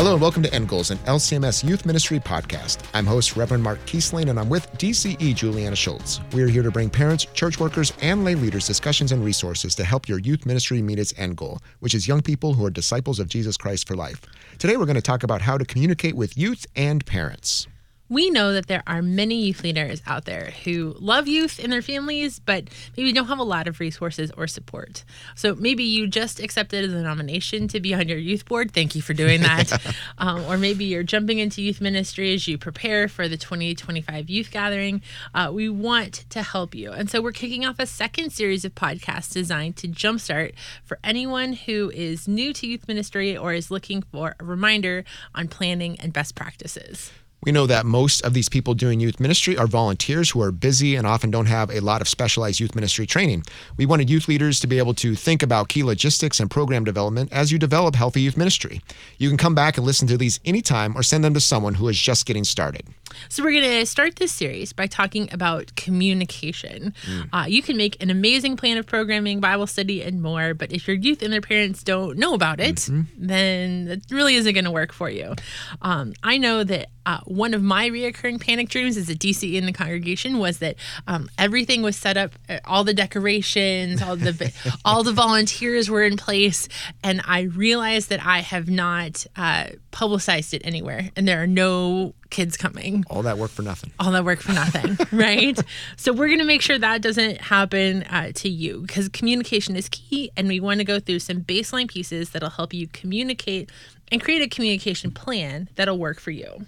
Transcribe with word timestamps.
Hello 0.00 0.14
and 0.14 0.22
welcome 0.22 0.42
to 0.42 0.54
End 0.54 0.66
Goals, 0.66 0.90
an 0.90 0.96
LCMS 1.00 1.62
Youth 1.62 1.84
Ministry 1.84 2.18
podcast. 2.18 2.82
I'm 2.94 3.04
host 3.04 3.36
Reverend 3.36 3.62
Mark 3.62 3.78
Kiesling, 3.84 4.30
and 4.30 4.40
I'm 4.40 4.48
with 4.48 4.72
DCE 4.78 5.34
Julianna 5.34 5.76
Shults. 5.76 6.20
We 6.32 6.42
are 6.42 6.46
here 6.46 6.62
to 6.62 6.70
bring 6.70 6.88
parents, 6.88 7.26
church 7.34 7.60
workers, 7.60 7.92
and 8.00 8.24
lay 8.24 8.34
leaders 8.34 8.66
discussions 8.66 9.12
and 9.12 9.22
resources 9.22 9.74
to 9.74 9.84
help 9.84 10.08
your 10.08 10.18
youth 10.18 10.46
ministry 10.46 10.80
meet 10.80 10.98
its 10.98 11.12
end 11.18 11.36
goal, 11.36 11.60
which 11.80 11.94
is 11.94 12.08
young 12.08 12.22
people 12.22 12.54
who 12.54 12.64
are 12.64 12.70
disciples 12.70 13.20
of 13.20 13.28
Jesus 13.28 13.58
Christ 13.58 13.86
for 13.86 13.94
life. 13.94 14.22
Today, 14.58 14.78
we're 14.78 14.86
going 14.86 14.94
to 14.94 15.02
talk 15.02 15.22
about 15.22 15.42
how 15.42 15.58
to 15.58 15.66
communicate 15.66 16.16
with 16.16 16.34
youth 16.34 16.64
and 16.74 17.04
parents. 17.04 17.66
We 18.10 18.28
know 18.28 18.52
that 18.52 18.66
there 18.66 18.82
are 18.88 19.02
many 19.02 19.36
youth 19.36 19.62
leaders 19.62 20.02
out 20.04 20.24
there 20.24 20.52
who 20.64 20.96
love 20.98 21.28
youth 21.28 21.60
and 21.62 21.72
their 21.72 21.80
families, 21.80 22.40
but 22.40 22.64
maybe 22.96 23.12
don't 23.12 23.28
have 23.28 23.38
a 23.38 23.44
lot 23.44 23.68
of 23.68 23.78
resources 23.78 24.32
or 24.36 24.48
support. 24.48 25.04
So 25.36 25.54
maybe 25.54 25.84
you 25.84 26.08
just 26.08 26.40
accepted 26.40 26.90
the 26.90 27.02
nomination 27.02 27.68
to 27.68 27.78
be 27.78 27.94
on 27.94 28.08
your 28.08 28.18
youth 28.18 28.46
board. 28.46 28.72
Thank 28.72 28.96
you 28.96 29.00
for 29.00 29.14
doing 29.14 29.42
that. 29.42 29.80
um, 30.18 30.44
or 30.46 30.58
maybe 30.58 30.86
you're 30.86 31.04
jumping 31.04 31.38
into 31.38 31.62
youth 31.62 31.80
ministry 31.80 32.34
as 32.34 32.48
you 32.48 32.58
prepare 32.58 33.06
for 33.06 33.28
the 33.28 33.36
2025 33.36 34.28
youth 34.28 34.50
gathering. 34.50 35.02
Uh, 35.32 35.52
we 35.54 35.68
want 35.68 36.24
to 36.30 36.42
help 36.42 36.74
you. 36.74 36.90
And 36.90 37.08
so 37.08 37.22
we're 37.22 37.30
kicking 37.30 37.64
off 37.64 37.78
a 37.78 37.86
second 37.86 38.30
series 38.30 38.64
of 38.64 38.74
podcasts 38.74 39.32
designed 39.32 39.76
to 39.76 39.88
jumpstart 39.88 40.54
for 40.82 40.98
anyone 41.04 41.52
who 41.52 41.92
is 41.94 42.26
new 42.26 42.52
to 42.54 42.66
youth 42.66 42.88
ministry 42.88 43.36
or 43.36 43.54
is 43.54 43.70
looking 43.70 44.02
for 44.02 44.34
a 44.40 44.44
reminder 44.44 45.04
on 45.32 45.46
planning 45.46 45.94
and 46.00 46.12
best 46.12 46.34
practices. 46.34 47.12
We 47.42 47.52
know 47.52 47.66
that 47.66 47.86
most 47.86 48.20
of 48.20 48.34
these 48.34 48.50
people 48.50 48.74
doing 48.74 49.00
youth 49.00 49.18
ministry 49.18 49.56
are 49.56 49.66
volunteers 49.66 50.30
who 50.30 50.42
are 50.42 50.52
busy 50.52 50.94
and 50.94 51.06
often 51.06 51.30
don't 51.30 51.46
have 51.46 51.70
a 51.70 51.80
lot 51.80 52.02
of 52.02 52.08
specialized 52.08 52.60
youth 52.60 52.74
ministry 52.74 53.06
training. 53.06 53.44
We 53.78 53.86
wanted 53.86 54.10
youth 54.10 54.28
leaders 54.28 54.60
to 54.60 54.66
be 54.66 54.76
able 54.76 54.92
to 54.94 55.14
think 55.14 55.42
about 55.42 55.70
key 55.70 55.82
logistics 55.82 56.38
and 56.38 56.50
program 56.50 56.84
development 56.84 57.32
as 57.32 57.50
you 57.50 57.58
develop 57.58 57.94
healthy 57.94 58.20
youth 58.20 58.36
ministry. 58.36 58.82
You 59.16 59.28
can 59.28 59.38
come 59.38 59.54
back 59.54 59.78
and 59.78 59.86
listen 59.86 60.06
to 60.08 60.18
these 60.18 60.38
anytime 60.44 60.94
or 60.94 61.02
send 61.02 61.24
them 61.24 61.32
to 61.32 61.40
someone 61.40 61.74
who 61.74 61.88
is 61.88 61.98
just 61.98 62.26
getting 62.26 62.44
started. 62.44 62.86
So, 63.28 63.42
we're 63.42 63.50
going 63.50 63.80
to 63.80 63.86
start 63.86 64.16
this 64.16 64.30
series 64.30 64.72
by 64.72 64.86
talking 64.86 65.28
about 65.32 65.74
communication. 65.74 66.94
Mm. 67.06 67.28
Uh, 67.32 67.44
you 67.48 67.60
can 67.60 67.76
make 67.76 68.00
an 68.00 68.08
amazing 68.08 68.56
plan 68.56 68.76
of 68.76 68.86
programming, 68.86 69.40
Bible 69.40 69.66
study, 69.66 70.00
and 70.02 70.22
more, 70.22 70.54
but 70.54 70.70
if 70.70 70.86
your 70.86 70.96
youth 70.96 71.20
and 71.22 71.32
their 71.32 71.40
parents 71.40 71.82
don't 71.82 72.18
know 72.18 72.34
about 72.34 72.60
it, 72.60 72.76
mm-hmm. 72.76 73.02
then 73.16 73.88
it 73.88 74.04
really 74.10 74.36
isn't 74.36 74.54
going 74.54 74.64
to 74.64 74.70
work 74.70 74.92
for 74.92 75.10
you. 75.10 75.34
Um, 75.82 76.12
I 76.22 76.38
know 76.38 76.62
that 76.62 76.88
uh, 77.06 77.18
one 77.30 77.54
of 77.54 77.62
my 77.62 77.88
reoccurring 77.88 78.40
panic 78.40 78.68
dreams 78.68 78.96
as 78.96 79.08
a 79.08 79.14
DC 79.14 79.54
in 79.54 79.64
the 79.64 79.72
congregation 79.72 80.38
was 80.38 80.58
that 80.58 80.74
um, 81.06 81.30
everything 81.38 81.80
was 81.80 81.96
set 81.96 82.16
up, 82.16 82.32
uh, 82.48 82.58
all 82.64 82.82
the 82.82 82.92
decorations, 82.92 84.02
all 84.02 84.16
the 84.16 84.52
all 84.84 85.04
the 85.04 85.12
volunteers 85.12 85.88
were 85.88 86.02
in 86.02 86.16
place, 86.16 86.68
and 87.04 87.22
I 87.24 87.42
realized 87.42 88.08
that 88.08 88.24
I 88.24 88.40
have 88.40 88.68
not 88.68 89.26
uh, 89.36 89.66
publicized 89.92 90.54
it 90.54 90.62
anywhere, 90.64 91.10
and 91.14 91.26
there 91.28 91.40
are 91.40 91.46
no 91.46 92.14
kids 92.30 92.56
coming. 92.56 93.04
All 93.08 93.22
that 93.22 93.38
work 93.38 93.50
for 93.50 93.62
nothing. 93.62 93.92
All 94.00 94.10
that 94.10 94.24
work 94.24 94.40
for 94.40 94.52
nothing, 94.52 94.98
right? 95.16 95.58
So 95.96 96.12
we're 96.12 96.28
going 96.28 96.38
to 96.40 96.44
make 96.44 96.62
sure 96.62 96.78
that 96.78 97.00
doesn't 97.00 97.40
happen 97.40 98.02
uh, 98.04 98.32
to 98.34 98.48
you 98.48 98.80
because 98.80 99.08
communication 99.08 99.76
is 99.76 99.88
key, 99.88 100.32
and 100.36 100.48
we 100.48 100.58
want 100.58 100.80
to 100.80 100.84
go 100.84 100.98
through 100.98 101.20
some 101.20 101.42
baseline 101.42 101.88
pieces 101.88 102.30
that'll 102.30 102.50
help 102.50 102.74
you 102.74 102.88
communicate 102.88 103.70
and 104.10 104.20
create 104.20 104.42
a 104.42 104.48
communication 104.48 105.12
plan 105.12 105.68
that'll 105.76 105.98
work 105.98 106.18
for 106.18 106.32
you. 106.32 106.66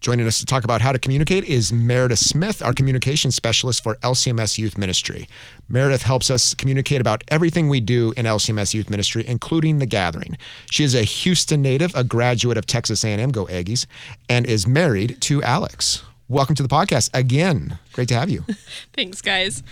Joining 0.00 0.26
us 0.26 0.38
to 0.38 0.46
talk 0.46 0.62
about 0.62 0.82
how 0.82 0.92
to 0.92 0.98
communicate 0.98 1.44
is 1.44 1.72
Meredith 1.72 2.18
Smith, 2.18 2.62
our 2.62 2.72
communication 2.72 3.30
specialist 3.30 3.82
for 3.82 3.96
LCMS 3.96 4.58
Youth 4.58 4.76
Ministry. 4.78 5.26
Meredith 5.68 6.02
helps 6.02 6.30
us 6.30 6.54
communicate 6.54 7.00
about 7.00 7.24
everything 7.28 7.68
we 7.68 7.80
do 7.80 8.12
in 8.16 8.26
LCMS 8.26 8.74
Youth 8.74 8.90
Ministry, 8.90 9.26
including 9.26 9.78
the 9.78 9.86
gathering. 9.86 10.36
She 10.70 10.84
is 10.84 10.94
a 10.94 11.02
Houston 11.02 11.62
native, 11.62 11.94
a 11.94 12.04
graduate 12.04 12.58
of 12.58 12.66
Texas 12.66 13.04
A&M, 13.04 13.30
go 13.30 13.46
Aggies, 13.46 13.86
and 14.28 14.46
is 14.46 14.66
married 14.66 15.20
to 15.22 15.42
Alex. 15.42 16.04
Welcome 16.28 16.54
to 16.56 16.62
the 16.62 16.68
podcast 16.68 17.10
again. 17.14 17.78
Great 17.92 18.08
to 18.08 18.14
have 18.14 18.28
you. 18.28 18.44
Thanks, 18.92 19.22
guys. 19.22 19.62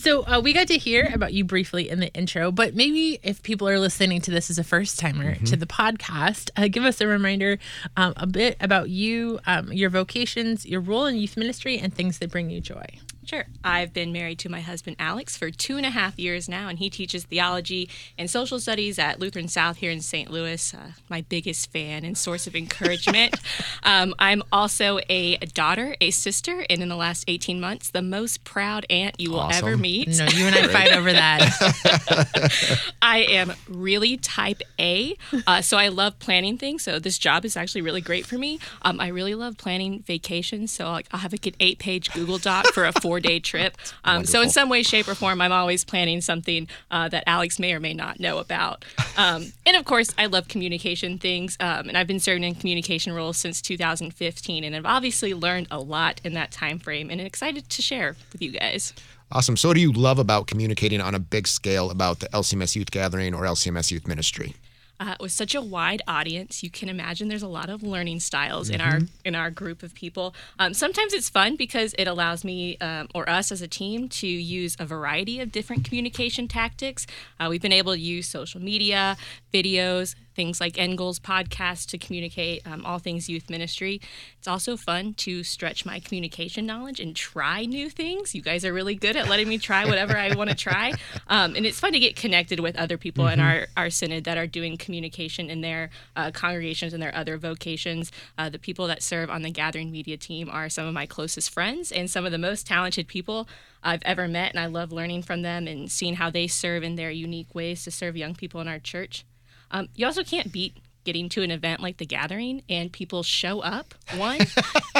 So 0.00 0.22
uh, 0.22 0.40
we 0.42 0.54
got 0.54 0.66
to 0.68 0.78
hear 0.78 1.10
about 1.12 1.34
you 1.34 1.44
briefly 1.44 1.90
in 1.90 2.00
the 2.00 2.10
intro, 2.14 2.50
but 2.50 2.74
maybe 2.74 3.20
if 3.22 3.42
people 3.42 3.68
are 3.68 3.78
listening 3.78 4.22
to 4.22 4.30
this 4.30 4.48
as 4.48 4.58
a 4.58 4.64
first 4.64 4.98
timer 4.98 5.34
mm-hmm. 5.34 5.44
to 5.44 5.56
the 5.56 5.66
podcast, 5.66 6.48
uh, 6.56 6.68
give 6.68 6.84
us 6.86 7.02
a 7.02 7.06
reminder 7.06 7.58
um, 7.98 8.14
a 8.16 8.26
bit 8.26 8.56
about 8.62 8.88
you, 8.88 9.40
um, 9.46 9.70
your 9.70 9.90
vocations, 9.90 10.64
your 10.64 10.80
role 10.80 11.04
in 11.04 11.16
youth 11.16 11.36
ministry, 11.36 11.78
and 11.78 11.92
things 11.92 12.18
that 12.20 12.30
bring 12.30 12.48
you 12.48 12.62
joy. 12.62 12.86
Sure. 13.30 13.46
I've 13.62 13.92
been 13.92 14.12
married 14.12 14.40
to 14.40 14.48
my 14.48 14.60
husband 14.60 14.96
Alex 14.98 15.36
for 15.36 15.52
two 15.52 15.76
and 15.76 15.86
a 15.86 15.90
half 15.90 16.18
years 16.18 16.48
now, 16.48 16.66
and 16.66 16.80
he 16.80 16.90
teaches 16.90 17.22
theology 17.22 17.88
and 18.18 18.28
social 18.28 18.58
studies 18.58 18.98
at 18.98 19.20
Lutheran 19.20 19.46
South 19.46 19.76
here 19.76 19.92
in 19.92 20.00
St. 20.00 20.32
Louis. 20.32 20.74
Uh, 20.74 20.90
my 21.08 21.20
biggest 21.20 21.70
fan 21.70 22.04
and 22.04 22.18
source 22.18 22.48
of 22.48 22.56
encouragement. 22.56 23.36
um, 23.84 24.16
I'm 24.18 24.42
also 24.50 24.98
a 25.08 25.36
daughter, 25.36 25.94
a 26.00 26.10
sister, 26.10 26.66
and 26.68 26.82
in 26.82 26.88
the 26.88 26.96
last 26.96 27.24
18 27.28 27.60
months, 27.60 27.90
the 27.90 28.02
most 28.02 28.42
proud 28.42 28.84
aunt 28.90 29.20
you 29.20 29.30
will 29.30 29.38
awesome. 29.38 29.64
ever 29.64 29.76
meet. 29.76 30.08
No, 30.08 30.24
you 30.24 30.46
and 30.46 30.56
I 30.56 30.66
fight 30.66 30.92
over 30.92 31.12
that. 31.12 32.82
I 33.02 33.18
am 33.18 33.52
really 33.68 34.16
type 34.16 34.60
A, 34.80 35.16
uh, 35.46 35.62
so 35.62 35.76
I 35.76 35.86
love 35.86 36.18
planning 36.18 36.58
things. 36.58 36.82
So 36.82 36.98
this 36.98 37.16
job 37.16 37.44
is 37.44 37.56
actually 37.56 37.82
really 37.82 38.00
great 38.00 38.26
for 38.26 38.38
me. 38.38 38.58
Um, 38.82 38.98
I 38.98 39.06
really 39.06 39.36
love 39.36 39.56
planning 39.56 40.02
vacations. 40.02 40.72
So 40.72 40.90
like, 40.90 41.06
I'll 41.12 41.20
have 41.20 41.30
like 41.30 41.46
an 41.46 41.54
eight-page 41.60 42.12
Google 42.12 42.38
Doc 42.38 42.66
for 42.74 42.84
a 42.84 42.92
four 43.00 43.19
day 43.20 43.40
trip. 43.40 43.76
Um, 44.02 44.24
so, 44.24 44.40
in 44.40 44.48
some 44.48 44.68
way, 44.68 44.82
shape, 44.82 45.08
or 45.08 45.14
form, 45.14 45.40
I'm 45.40 45.52
always 45.52 45.84
planning 45.84 46.20
something 46.20 46.68
uh, 46.90 47.08
that 47.10 47.24
Alex 47.26 47.58
may 47.58 47.74
or 47.74 47.80
may 47.80 47.92
not 47.92 48.18
know 48.18 48.38
about. 48.38 48.84
Um, 49.16 49.52
and 49.66 49.76
of 49.76 49.84
course, 49.84 50.14
I 50.16 50.26
love 50.26 50.48
communication 50.48 51.18
things. 51.18 51.56
Um, 51.60 51.88
and 51.88 51.98
I've 51.98 52.06
been 52.06 52.20
serving 52.20 52.42
in 52.44 52.54
communication 52.54 53.12
roles 53.12 53.36
since 53.36 53.60
2015. 53.60 54.64
And 54.64 54.74
I've 54.74 54.86
obviously 54.86 55.34
learned 55.34 55.66
a 55.70 55.78
lot 55.78 56.22
in 56.24 56.32
that 56.34 56.52
time 56.52 56.78
frame 56.78 57.10
and 57.10 57.20
excited 57.20 57.68
to 57.68 57.82
share 57.82 58.16
with 58.32 58.40
you 58.40 58.52
guys. 58.52 58.94
Awesome. 59.32 59.56
So, 59.56 59.68
what 59.68 59.74
do 59.74 59.80
you 59.80 59.92
love 59.92 60.18
about 60.18 60.46
communicating 60.46 61.00
on 61.00 61.14
a 61.14 61.18
big 61.18 61.46
scale 61.46 61.90
about 61.90 62.20
the 62.20 62.28
LCMS 62.28 62.74
Youth 62.74 62.90
Gathering 62.90 63.34
or 63.34 63.42
LCMS 63.42 63.90
Youth 63.90 64.08
Ministry? 64.08 64.54
Uh, 65.00 65.16
with 65.18 65.32
such 65.32 65.54
a 65.54 65.62
wide 65.62 66.02
audience, 66.06 66.62
you 66.62 66.70
can 66.70 66.90
imagine 66.90 67.28
there's 67.28 67.42
a 67.42 67.48
lot 67.48 67.70
of 67.70 67.82
learning 67.82 68.20
styles 68.20 68.68
mm-hmm. 68.68 68.74
in 68.74 68.80
our 68.82 68.98
mm-hmm. 68.98 69.06
in 69.24 69.34
our 69.34 69.50
group 69.50 69.82
of 69.82 69.94
people. 69.94 70.34
Um, 70.58 70.74
sometimes 70.74 71.14
it's 71.14 71.30
fun 71.30 71.56
because 71.56 71.94
it 71.98 72.06
allows 72.06 72.44
me 72.44 72.76
um, 72.78 73.08
or 73.14 73.28
us 73.28 73.50
as 73.50 73.62
a 73.62 73.68
team 73.68 74.08
to 74.10 74.26
use 74.26 74.76
a 74.78 74.84
variety 74.84 75.40
of 75.40 75.50
different 75.50 75.84
communication 75.84 76.46
tactics. 76.46 77.06
Uh, 77.40 77.46
we've 77.48 77.62
been 77.62 77.72
able 77.72 77.94
to 77.94 77.98
use 77.98 78.28
social 78.28 78.60
media, 78.60 79.16
videos, 79.52 80.14
things 80.40 80.58
like 80.58 80.78
End 80.78 80.96
Goals 80.96 81.20
podcast 81.20 81.88
to 81.90 81.98
communicate 81.98 82.66
um, 82.66 82.86
all 82.86 82.98
things 82.98 83.28
youth 83.28 83.50
ministry. 83.50 84.00
It's 84.38 84.48
also 84.48 84.74
fun 84.74 85.12
to 85.18 85.44
stretch 85.44 85.84
my 85.84 86.00
communication 86.00 86.64
knowledge 86.64 86.98
and 86.98 87.14
try 87.14 87.66
new 87.66 87.90
things. 87.90 88.34
You 88.34 88.40
guys 88.40 88.64
are 88.64 88.72
really 88.72 88.94
good 88.94 89.16
at 89.16 89.28
letting 89.28 89.50
me 89.50 89.58
try 89.58 89.84
whatever 89.84 90.16
I 90.16 90.34
want 90.34 90.48
to 90.48 90.56
try. 90.56 90.94
Um, 91.28 91.54
and 91.54 91.64
it's 91.64 91.78
fun 91.78 91.92
to 91.92 92.00
get 92.00 92.16
connected 92.16 92.58
with 92.58 92.76
other 92.76 92.98
people 92.98 93.24
mm-hmm. 93.24 93.34
in 93.34 93.40
our, 93.40 93.66
our 93.76 93.90
synod 93.90 94.24
that 94.24 94.36
are 94.36 94.48
doing 94.48 94.76
communication 94.76 95.48
in 95.48 95.60
their 95.60 95.90
uh, 96.16 96.32
congregations 96.32 96.92
and 96.92 97.00
their 97.00 97.14
other 97.14 97.36
vocations. 97.36 98.10
Uh, 98.36 98.48
the 98.48 98.58
people 98.58 98.88
that 98.88 99.00
serve 99.00 99.30
on 99.30 99.42
the 99.42 99.50
Gathering 99.50 99.92
Media 99.92 100.16
team 100.16 100.48
are 100.50 100.68
some 100.68 100.86
of 100.86 100.94
my 100.94 101.06
closest 101.06 101.50
friends 101.50 101.92
and 101.92 102.10
some 102.10 102.26
of 102.26 102.32
the 102.32 102.38
most 102.38 102.66
talented 102.66 103.06
people 103.06 103.48
I've 103.82 104.02
ever 104.04 104.26
met, 104.26 104.50
and 104.50 104.58
I 104.58 104.66
love 104.66 104.90
learning 104.90 105.22
from 105.22 105.42
them 105.42 105.68
and 105.68 105.90
seeing 105.90 106.16
how 106.16 106.30
they 106.30 106.48
serve 106.48 106.82
in 106.82 106.96
their 106.96 107.10
unique 107.10 107.54
ways 107.54 107.84
to 107.84 107.90
serve 107.92 108.16
young 108.16 108.34
people 108.34 108.60
in 108.60 108.66
our 108.66 108.80
church. 108.80 109.24
Um, 109.70 109.88
you 109.94 110.06
also 110.06 110.24
can't 110.24 110.52
beat 110.52 110.76
getting 111.04 111.28
to 111.30 111.42
an 111.42 111.50
event 111.50 111.80
like 111.80 111.96
the 111.96 112.06
gathering 112.06 112.62
and 112.68 112.92
people 112.92 113.22
show 113.22 113.60
up 113.60 113.94
one 114.16 114.38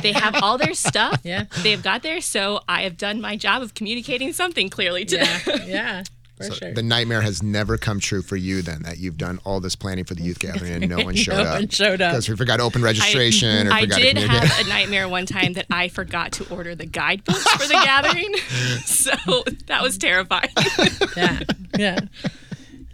they 0.03 0.13
have 0.13 0.35
all 0.43 0.57
their 0.57 0.75
stuff 0.75 1.21
yeah 1.25 1.45
they've 1.63 1.83
got 1.83 2.03
there 2.03 2.21
so 2.21 2.61
i 2.69 2.83
have 2.83 2.97
done 2.97 3.21
my 3.21 3.37
job 3.37 3.63
of 3.63 3.75
communicating 3.75 4.33
something 4.33 4.71
clearly 4.71 5.05
to 5.05 5.17
yeah, 5.17 5.39
them 5.41 5.61
yeah 5.67 6.03
so 6.41 6.55
sure. 6.55 6.73
the 6.73 6.83
nightmare 6.83 7.21
has 7.21 7.43
never 7.43 7.77
come 7.77 8.01
true 8.01 8.23
for 8.23 8.37
you 8.37 8.63
then 8.63 8.83
that 8.83 8.97
you've 8.97 9.19
done 9.19 9.39
all 9.45 9.61
this 9.61 9.77
planning 9.77 10.05
for 10.05 10.15
the 10.15 10.23
youth 10.23 10.39
gathering 10.39 10.73
and 10.73 10.89
no 10.89 11.05
one 11.05 11.15
showed 11.17 11.35
no 11.35 11.43
up. 11.43 11.59
One 11.59 11.69
showed 11.69 12.01
up 12.01 12.13
because 12.13 12.31
we 12.31 12.37
forgot 12.37 12.57
to 12.57 12.63
open 12.63 12.81
registration. 12.81 13.69
I, 13.69 13.81
or 13.81 13.81
forgot 13.83 13.99
I 13.99 14.03
did 14.03 14.17
have 14.17 14.67
a 14.67 14.69
nightmare 14.71 15.07
one 15.07 15.27
time 15.27 15.53
that 15.53 15.67
I 15.71 15.89
forgot 15.89 16.33
to 16.33 16.49
order 16.49 16.75
the 16.75 16.87
guidebooks 16.87 17.47
for 17.47 17.69
the 17.69 17.75
gathering, 17.75 18.35
so 18.87 19.45
that 19.67 19.83
was 19.83 19.99
terrifying. 19.99 20.49
yeah, 21.15 21.41
yeah. 21.79 22.01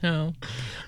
No. 0.02 0.34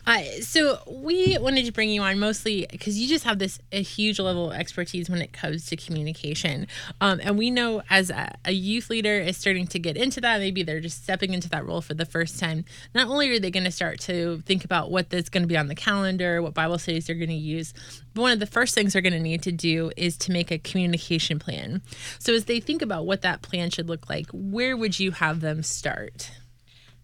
Uh, 0.08 0.22
so 0.40 0.78
we 0.90 1.37
wanted 1.38 1.66
to 1.66 1.70
bring 1.70 1.90
you 1.90 2.00
on 2.00 2.19
mostly 2.19 2.66
because 2.70 2.99
you 2.99 3.06
just 3.06 3.25
have 3.25 3.38
this 3.38 3.58
a 3.72 3.82
huge 3.82 4.19
level 4.19 4.50
of 4.50 4.56
expertise 4.58 5.10
when 5.10 5.20
it 5.20 5.34
comes 5.34 5.66
to 5.66 5.76
communication, 5.76 6.66
um, 7.02 7.20
and 7.22 7.37
we 7.37 7.50
know 7.50 7.82
as 7.90 8.08
a, 8.08 8.34
a, 8.46 8.52
youth 8.52 8.88
leader 8.88 9.19
is 9.19 9.37
starting 9.37 9.66
to 9.66 9.78
get 9.78 9.99
into 9.99 10.19
that. 10.22 10.40
Maybe 10.40 10.62
they're 10.62 10.81
just 10.81 11.02
stepping 11.05 11.34
into 11.34 11.50
that 11.50 11.66
role 11.66 11.82
for 11.82 11.93
the 11.93 12.06
first 12.06 12.40
time. 12.40 12.64
Not 12.94 13.08
only 13.08 13.28
are 13.37 13.38
they 13.38 13.50
going 13.50 13.64
to 13.64 13.70
start 13.70 14.00
to 14.00 14.43
think 14.46 14.64
about 14.64 14.90
what 14.90 15.10
that's 15.10 15.28
going 15.28 15.43
to 15.43 15.46
be 15.46 15.58
on 15.58 15.66
the 15.66 15.75
calendar, 15.75 16.40
what 16.40 16.54
Bible 16.54 16.78
studies 16.78 17.06
they're 17.06 17.14
going 17.14 17.28
to 17.28 17.34
use, 17.34 17.75
but 18.14 18.22
one 18.22 18.32
of 18.32 18.40
the 18.40 18.46
first 18.46 18.75
things 18.75 18.94
they're 18.94 19.02
going 19.02 19.12
to 19.12 19.20
need 19.20 19.43
to 19.43 19.52
do 19.52 19.90
is 19.94 20.16
to 20.16 20.32
make 20.32 20.50
a 20.50 20.56
communication 20.56 21.38
plan. 21.38 21.82
So 22.19 22.32
as 22.32 22.46
they 22.46 22.61
think 22.61 22.81
about 22.81 23.04
what 23.04 23.20
that 23.22 23.43
plan 23.43 23.69
should 23.69 23.90
look 23.90 24.08
like, 24.08 24.31
where 24.32 24.75
would 24.75 24.99
you 24.99 25.11
have 25.11 25.43
them 25.43 25.62
start? 25.62 26.31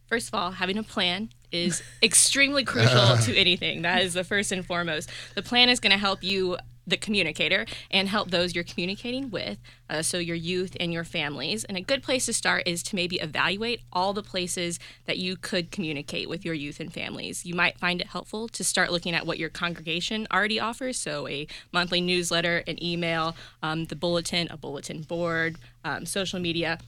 First 0.07 0.29
of 0.29 0.35
all, 0.35 0.53
having 0.53 0.79
a 0.79 0.83
plan 0.83 1.29
is 1.55 1.83
extremely 2.03 2.65
crucial 2.73 3.17
to 3.17 3.37
anything. 3.37 3.83
That 3.83 4.03
is 4.03 4.15
the 4.15 4.25
first 4.25 4.53
and 4.53 4.67
foremost. 4.67 5.11
The 5.35 5.43
plan 5.43 5.69
is 5.69 5.81
going 5.81 5.93
to 5.93 5.99
help 5.99 6.23
you 6.23 6.57
the 6.87 6.97
communicator 6.97 7.67
and 7.91 8.09
help 8.09 8.31
those 8.31 8.55
you're 8.55 8.65
communicating 8.65 9.31
with, 9.31 9.59
uh, 9.89 10.03
so 10.03 10.19
your 10.19 10.37
youth 10.37 10.77
and 10.79 10.93
your 10.93 11.05
families. 11.05 11.65
And 11.65 11.77
a 11.77 11.81
good 11.81 12.03
place 12.03 12.27
to 12.27 12.33
start 12.33 12.65
is 12.67 12.83
to 12.85 12.97
maybe 12.97 13.17
evaluate 13.17 13.81
all 13.93 14.13
the 14.13 14.23
places 14.23 14.79
that 15.07 15.19
you 15.19 15.37
could 15.37 15.71
communicate 15.71 16.29
with 16.29 16.45
your 16.45 16.55
youth 16.55 16.81
and 16.81 16.93
families. 16.93 17.47
You 17.47 17.55
might 17.55 17.79
find 17.79 18.01
it 18.01 18.09
helpful 18.09 18.49
to 18.49 18.65
start 18.65 18.93
looking 18.93 19.15
at 19.15 19.27
what 19.27 19.39
your 19.39 19.49
congregation 19.49 20.27
already 20.33 20.61
offers, 20.61 20.99
so 20.99 21.27
a 21.29 21.47
monthly 21.73 22.01
newsletter, 22.01 22.63
an 22.67 22.83
email, 22.83 23.35
um, 23.63 23.87
the 23.87 23.97
bulletin, 23.97 24.49
a 24.51 24.57
bulletin 24.57 25.03
board, 25.03 25.57
um, 25.85 26.07
social 26.07 26.41
media 26.41 26.79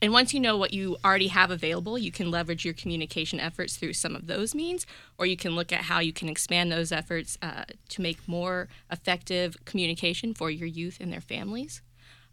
and 0.00 0.12
once 0.12 0.34
you 0.34 0.40
know 0.40 0.56
what 0.56 0.72
you 0.72 0.96
already 1.04 1.28
have 1.28 1.50
available, 1.50 1.98
you 1.98 2.12
can 2.12 2.30
leverage 2.30 2.64
your 2.64 2.74
communication 2.74 3.40
efforts 3.40 3.76
through 3.76 3.94
some 3.94 4.14
of 4.14 4.26
those 4.26 4.54
means, 4.54 4.86
or 5.18 5.26
you 5.26 5.36
can 5.36 5.54
look 5.54 5.72
at 5.72 5.82
how 5.82 6.00
you 6.00 6.12
can 6.12 6.28
expand 6.28 6.70
those 6.70 6.92
efforts 6.92 7.38
uh, 7.42 7.64
to 7.88 8.02
make 8.02 8.26
more 8.28 8.68
effective 8.90 9.56
communication 9.64 10.34
for 10.34 10.50
your 10.50 10.68
youth 10.68 10.98
and 11.00 11.12
their 11.12 11.20
families. 11.20 11.82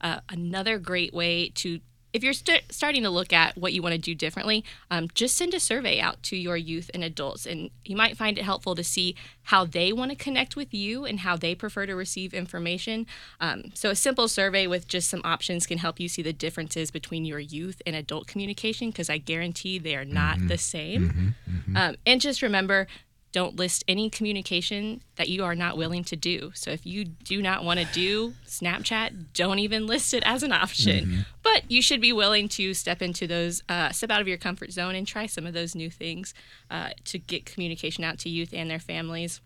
Uh, 0.01 0.19
another 0.29 0.79
great 0.79 1.13
way 1.13 1.49
to 1.49 1.79
if 2.13 2.23
you're 2.23 2.33
st- 2.33 2.71
starting 2.71 3.03
to 3.03 3.09
look 3.09 3.31
at 3.33 3.57
what 3.57 3.73
you 3.73 3.81
want 3.81 3.93
to 3.93 3.99
do 3.99 4.13
differently, 4.13 4.63
um, 4.89 5.07
just 5.13 5.37
send 5.37 5.53
a 5.53 5.59
survey 5.59 5.99
out 5.99 6.21
to 6.23 6.35
your 6.35 6.57
youth 6.57 6.91
and 6.93 7.03
adults, 7.03 7.45
and 7.45 7.69
you 7.85 7.95
might 7.95 8.17
find 8.17 8.37
it 8.37 8.43
helpful 8.43 8.75
to 8.75 8.83
see 8.83 9.15
how 9.43 9.65
they 9.65 9.91
want 9.91 10.11
to 10.11 10.17
connect 10.17 10.55
with 10.55 10.73
you 10.73 11.05
and 11.05 11.21
how 11.21 11.35
they 11.35 11.55
prefer 11.55 11.85
to 11.85 11.95
receive 11.95 12.33
information. 12.33 13.05
Um, 13.39 13.71
so, 13.73 13.89
a 13.89 13.95
simple 13.95 14.27
survey 14.27 14.67
with 14.67 14.87
just 14.87 15.09
some 15.09 15.21
options 15.23 15.65
can 15.65 15.77
help 15.77 15.99
you 15.99 16.07
see 16.07 16.21
the 16.21 16.33
differences 16.33 16.91
between 16.91 17.25
your 17.25 17.39
youth 17.39 17.81
and 17.85 17.95
adult 17.95 18.27
communication 18.27 18.89
because 18.89 19.09
I 19.09 19.17
guarantee 19.17 19.79
they 19.79 19.95
are 19.95 20.05
not 20.05 20.37
mm-hmm. 20.37 20.47
the 20.47 20.57
same. 20.57 21.09
Mm-hmm. 21.09 21.27
Mm-hmm. 21.27 21.77
Um, 21.77 21.95
and 22.05 22.21
just 22.21 22.41
remember, 22.41 22.87
don't 23.31 23.55
list 23.55 23.83
any 23.87 24.09
communication 24.09 25.01
that 25.15 25.29
you 25.29 25.43
are 25.43 25.55
not 25.55 25.77
willing 25.77 26.03
to 26.03 26.15
do. 26.15 26.51
So 26.53 26.71
if 26.71 26.85
you 26.85 27.05
do 27.05 27.41
not 27.41 27.63
want 27.63 27.79
to 27.79 27.85
do 27.93 28.33
Snapchat, 28.45 29.33
don't 29.33 29.59
even 29.59 29.87
list 29.87 30.13
it 30.13 30.23
as 30.25 30.43
an 30.43 30.51
option. 30.51 31.05
Mm-hmm. 31.05 31.21
But 31.41 31.69
you 31.71 31.81
should 31.81 32.01
be 32.01 32.11
willing 32.11 32.49
to 32.49 32.73
step 32.73 33.01
into 33.01 33.27
those, 33.27 33.63
uh, 33.69 33.91
step 33.91 34.11
out 34.11 34.21
of 34.21 34.27
your 34.27 34.37
comfort 34.37 34.71
zone 34.71 34.95
and 34.95 35.07
try 35.07 35.25
some 35.27 35.45
of 35.45 35.53
those 35.53 35.75
new 35.75 35.89
things 35.89 36.33
uh, 36.69 36.89
to 37.05 37.17
get 37.19 37.45
communication 37.45 38.03
out 38.03 38.19
to 38.19 38.29
youth 38.29 38.53
and 38.53 38.69
their 38.69 38.79
families. 38.79 39.39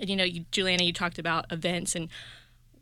And 0.00 0.10
you 0.10 0.16
know, 0.16 0.24
you, 0.24 0.44
Julianna, 0.50 0.84
you 0.84 0.92
talked 0.92 1.18
about 1.18 1.50
events 1.52 1.94
and 1.94 2.08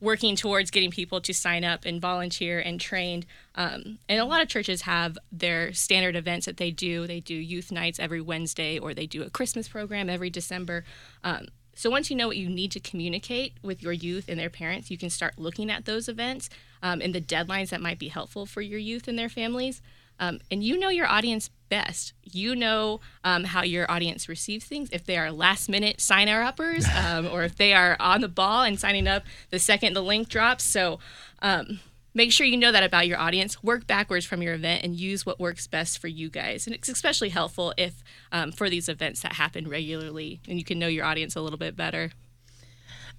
working 0.04 0.36
towards 0.36 0.70
getting 0.70 0.90
people 0.90 1.20
to 1.22 1.32
sign 1.32 1.64
up 1.64 1.84
and 1.84 2.00
volunteer 2.00 2.60
and 2.60 2.80
trained. 2.80 3.24
Um, 3.54 3.98
and 4.08 4.20
a 4.20 4.24
lot 4.24 4.42
of 4.42 4.48
churches 4.48 4.82
have 4.82 5.16
their 5.32 5.72
standard 5.72 6.14
events 6.14 6.46
that 6.46 6.58
they 6.58 6.70
do. 6.70 7.06
They 7.06 7.20
do 7.20 7.34
youth 7.34 7.72
nights 7.72 7.98
every 7.98 8.20
Wednesday, 8.20 8.78
or 8.78 8.92
they 8.92 9.06
do 9.06 9.22
a 9.22 9.30
Christmas 9.30 9.66
program 9.66 10.10
every 10.10 10.30
December. 10.30 10.84
Um, 11.24 11.46
so 11.74 11.90
once 11.90 12.10
you 12.10 12.16
know 12.16 12.28
what 12.28 12.36
you 12.36 12.48
need 12.48 12.70
to 12.72 12.80
communicate 12.80 13.54
with 13.62 13.82
your 13.82 13.92
youth 13.92 14.28
and 14.28 14.38
their 14.38 14.50
parents, 14.50 14.90
you 14.90 14.98
can 14.98 15.10
start 15.10 15.38
looking 15.38 15.70
at 15.70 15.86
those 15.86 16.08
events 16.08 16.48
um, 16.82 17.00
and 17.00 17.14
the 17.14 17.20
deadlines 17.20 17.70
that 17.70 17.80
might 17.80 17.98
be 17.98 18.08
helpful 18.08 18.46
for 18.46 18.60
your 18.60 18.78
youth 18.78 19.08
and 19.08 19.18
their 19.18 19.28
families. 19.28 19.82
Um, 20.20 20.40
and 20.50 20.62
you 20.62 20.78
know 20.78 20.88
your 20.88 21.06
audience 21.06 21.50
best. 21.68 22.12
You 22.22 22.54
know 22.54 23.00
um, 23.24 23.44
how 23.44 23.62
your 23.62 23.90
audience 23.90 24.28
receives 24.28 24.64
things. 24.64 24.88
If 24.92 25.04
they 25.04 25.16
are 25.16 25.32
last 25.32 25.68
minute 25.68 26.00
signer 26.00 26.42
uppers, 26.42 26.86
um, 26.96 27.26
or 27.26 27.42
if 27.42 27.56
they 27.56 27.72
are 27.72 27.96
on 27.98 28.20
the 28.20 28.28
ball 28.28 28.62
and 28.62 28.78
signing 28.78 29.08
up 29.08 29.24
the 29.50 29.58
second 29.58 29.94
the 29.94 30.02
link 30.02 30.28
drops. 30.28 30.64
So 30.64 30.98
um, 31.42 31.80
make 32.14 32.32
sure 32.32 32.46
you 32.46 32.56
know 32.56 32.72
that 32.72 32.84
about 32.84 33.06
your 33.06 33.18
audience. 33.18 33.62
Work 33.62 33.86
backwards 33.86 34.24
from 34.24 34.40
your 34.40 34.54
event 34.54 34.84
and 34.84 34.94
use 34.94 35.26
what 35.26 35.40
works 35.40 35.66
best 35.66 35.98
for 35.98 36.08
you 36.08 36.30
guys. 36.30 36.66
And 36.66 36.74
it's 36.74 36.88
especially 36.88 37.30
helpful 37.30 37.74
if 37.76 38.02
um, 38.30 38.52
for 38.52 38.70
these 38.70 38.88
events 38.88 39.22
that 39.22 39.34
happen 39.34 39.68
regularly 39.68 40.40
and 40.48 40.58
you 40.58 40.64
can 40.64 40.78
know 40.78 40.86
your 40.86 41.04
audience 41.04 41.34
a 41.34 41.40
little 41.40 41.58
bit 41.58 41.76
better. 41.76 42.12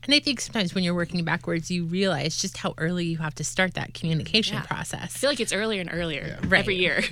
And 0.05 0.13
I 0.13 0.19
think 0.19 0.39
sometimes 0.39 0.75
when 0.75 0.83
you're 0.83 0.93
working 0.93 1.23
backwards, 1.23 1.71
you 1.71 1.85
realize 1.85 2.37
just 2.37 2.57
how 2.57 2.73
early 2.77 3.05
you 3.05 3.17
have 3.17 3.35
to 3.35 3.43
start 3.43 3.73
that 3.73 3.93
communication 3.93 4.55
yeah. 4.55 4.63
process. 4.63 5.03
I 5.03 5.07
feel 5.07 5.29
like 5.29 5.39
it's 5.39 5.53
earlier 5.53 5.81
and 5.81 5.89
earlier 5.91 6.37
yeah. 6.41 6.47
right. 6.47 6.59
every 6.59 6.75
year. 6.75 7.03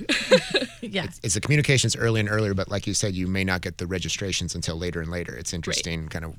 yeah. 0.80 1.04
It's, 1.04 1.20
it's, 1.22 1.34
the 1.34 1.40
communications 1.40 1.96
early 1.96 2.20
and 2.20 2.28
earlier, 2.28 2.54
but 2.54 2.70
like 2.70 2.86
you 2.86 2.94
said, 2.94 3.14
you 3.14 3.26
may 3.26 3.44
not 3.44 3.62
get 3.62 3.78
the 3.78 3.86
registrations 3.86 4.54
until 4.54 4.76
later 4.76 5.00
and 5.00 5.10
later. 5.10 5.34
It's 5.34 5.52
interesting 5.52 6.02
right. 6.02 6.10
kind 6.10 6.24
of 6.24 6.34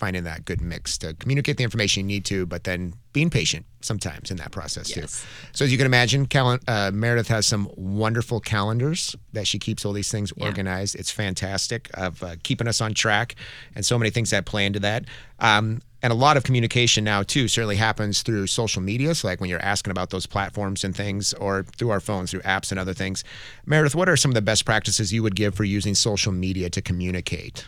finding 0.00 0.24
that 0.24 0.46
good 0.46 0.60
mix 0.60 0.96
to 0.98 1.14
communicate 1.14 1.58
the 1.58 1.62
information 1.62 2.08
you 2.08 2.16
need 2.16 2.24
to, 2.24 2.46
but 2.46 2.64
then 2.64 2.94
being 3.12 3.28
patient 3.28 3.66
sometimes 3.82 4.30
in 4.30 4.36
that 4.38 4.50
process 4.50 4.96
yes. 4.96 5.20
too. 5.20 5.26
So 5.52 5.64
as 5.64 5.72
you 5.72 5.78
can 5.78 5.86
imagine, 5.86 6.26
cal- 6.26 6.58
uh, 6.66 6.90
Meredith 6.92 7.28
has 7.28 7.46
some 7.46 7.70
wonderful 7.76 8.40
calendars 8.40 9.14
that 9.34 9.46
she 9.46 9.58
keeps 9.58 9.84
all 9.84 9.92
these 9.92 10.10
things 10.10 10.32
yeah. 10.36 10.46
organized. 10.46 10.94
It's 10.96 11.10
fantastic 11.10 11.90
of 11.94 12.22
uh, 12.22 12.36
keeping 12.42 12.66
us 12.66 12.80
on 12.80 12.94
track, 12.94 13.36
and 13.74 13.84
so 13.84 13.98
many 13.98 14.10
things 14.10 14.30
that 14.30 14.46
play 14.46 14.64
into 14.64 14.80
that. 14.80 15.04
Um, 15.38 15.82
and 16.02 16.12
a 16.12 16.16
lot 16.16 16.38
of 16.38 16.44
communication 16.44 17.04
now 17.04 17.22
too 17.22 17.46
certainly 17.46 17.76
happens 17.76 18.22
through 18.22 18.46
social 18.46 18.80
media. 18.80 19.14
So 19.14 19.28
like 19.28 19.40
when 19.40 19.50
you're 19.50 19.62
asking 19.62 19.90
about 19.90 20.08
those 20.08 20.24
platforms 20.24 20.82
and 20.82 20.96
things, 20.96 21.34
or 21.34 21.64
through 21.76 21.90
our 21.90 22.00
phones, 22.00 22.30
through 22.30 22.40
apps 22.40 22.70
and 22.70 22.80
other 22.80 22.94
things. 22.94 23.22
Meredith, 23.66 23.94
what 23.94 24.08
are 24.08 24.16
some 24.16 24.30
of 24.30 24.34
the 24.34 24.42
best 24.42 24.64
practices 24.64 25.12
you 25.12 25.22
would 25.22 25.36
give 25.36 25.54
for 25.54 25.64
using 25.64 25.94
social 25.94 26.32
media 26.32 26.70
to 26.70 26.80
communicate? 26.80 27.66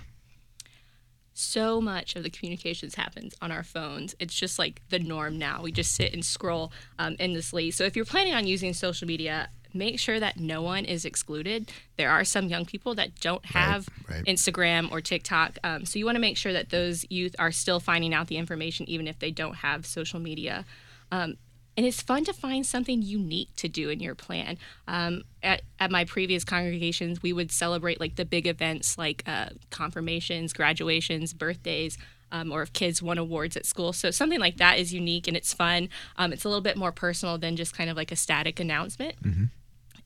So 1.42 1.80
much 1.80 2.16
of 2.16 2.22
the 2.22 2.30
communications 2.30 2.94
happens 2.94 3.34
on 3.42 3.50
our 3.50 3.62
phones. 3.62 4.14
It's 4.18 4.34
just 4.34 4.58
like 4.58 4.82
the 4.88 4.98
norm 4.98 5.38
now. 5.38 5.62
We 5.62 5.72
just 5.72 5.94
sit 5.94 6.12
and 6.12 6.24
scroll 6.24 6.72
um, 6.98 7.16
endlessly. 7.18 7.70
So 7.70 7.84
if 7.84 7.96
you're 7.96 8.04
planning 8.04 8.34
on 8.34 8.46
using 8.46 8.72
social 8.72 9.06
media, 9.06 9.48
make 9.74 9.98
sure 9.98 10.20
that 10.20 10.38
no 10.38 10.62
one 10.62 10.84
is 10.84 11.04
excluded. 11.04 11.70
There 11.96 12.10
are 12.10 12.24
some 12.24 12.48
young 12.48 12.64
people 12.64 12.94
that 12.96 13.20
don't 13.20 13.44
have 13.46 13.88
right, 14.08 14.16
right. 14.16 14.24
Instagram 14.24 14.90
or 14.90 15.00
TikTok. 15.00 15.58
Um, 15.64 15.84
so 15.84 15.98
you 15.98 16.04
want 16.04 16.16
to 16.16 16.20
make 16.20 16.36
sure 16.36 16.52
that 16.52 16.70
those 16.70 17.04
youth 17.10 17.34
are 17.38 17.52
still 17.52 17.80
finding 17.80 18.14
out 18.14 18.28
the 18.28 18.36
information 18.36 18.88
even 18.88 19.08
if 19.08 19.18
they 19.18 19.30
don't 19.30 19.56
have 19.56 19.86
social 19.86 20.20
media. 20.20 20.64
Um, 21.10 21.36
and 21.76 21.86
it's 21.86 22.02
fun 22.02 22.24
to 22.24 22.32
find 22.32 22.66
something 22.66 23.02
unique 23.02 23.48
to 23.56 23.68
do 23.68 23.88
in 23.88 24.00
your 24.00 24.14
plan. 24.14 24.58
Um, 24.86 25.22
at, 25.42 25.62
at 25.78 25.90
my 25.90 26.04
previous 26.04 26.44
congregations, 26.44 27.22
we 27.22 27.32
would 27.32 27.50
celebrate 27.50 28.00
like 28.00 28.16
the 28.16 28.24
big 28.24 28.46
events 28.46 28.98
like 28.98 29.22
uh, 29.26 29.50
confirmations, 29.70 30.52
graduations, 30.52 31.32
birthdays. 31.32 31.98
Um, 32.34 32.50
or 32.50 32.62
if 32.62 32.72
kids 32.72 33.02
won 33.02 33.18
awards 33.18 33.58
at 33.58 33.66
school. 33.66 33.92
So 33.92 34.10
something 34.10 34.40
like 34.40 34.56
that 34.56 34.78
is 34.78 34.94
unique 34.94 35.28
and 35.28 35.36
it's 35.36 35.52
fun. 35.52 35.90
Um, 36.16 36.32
it's 36.32 36.44
a 36.44 36.48
little 36.48 36.62
bit 36.62 36.78
more 36.78 36.90
personal 36.90 37.36
than 37.36 37.56
just 37.56 37.76
kind 37.76 37.90
of 37.90 37.96
like 37.98 38.10
a 38.10 38.16
static 38.16 38.58
announcement. 38.58 39.22
Mm-hmm. 39.22 39.44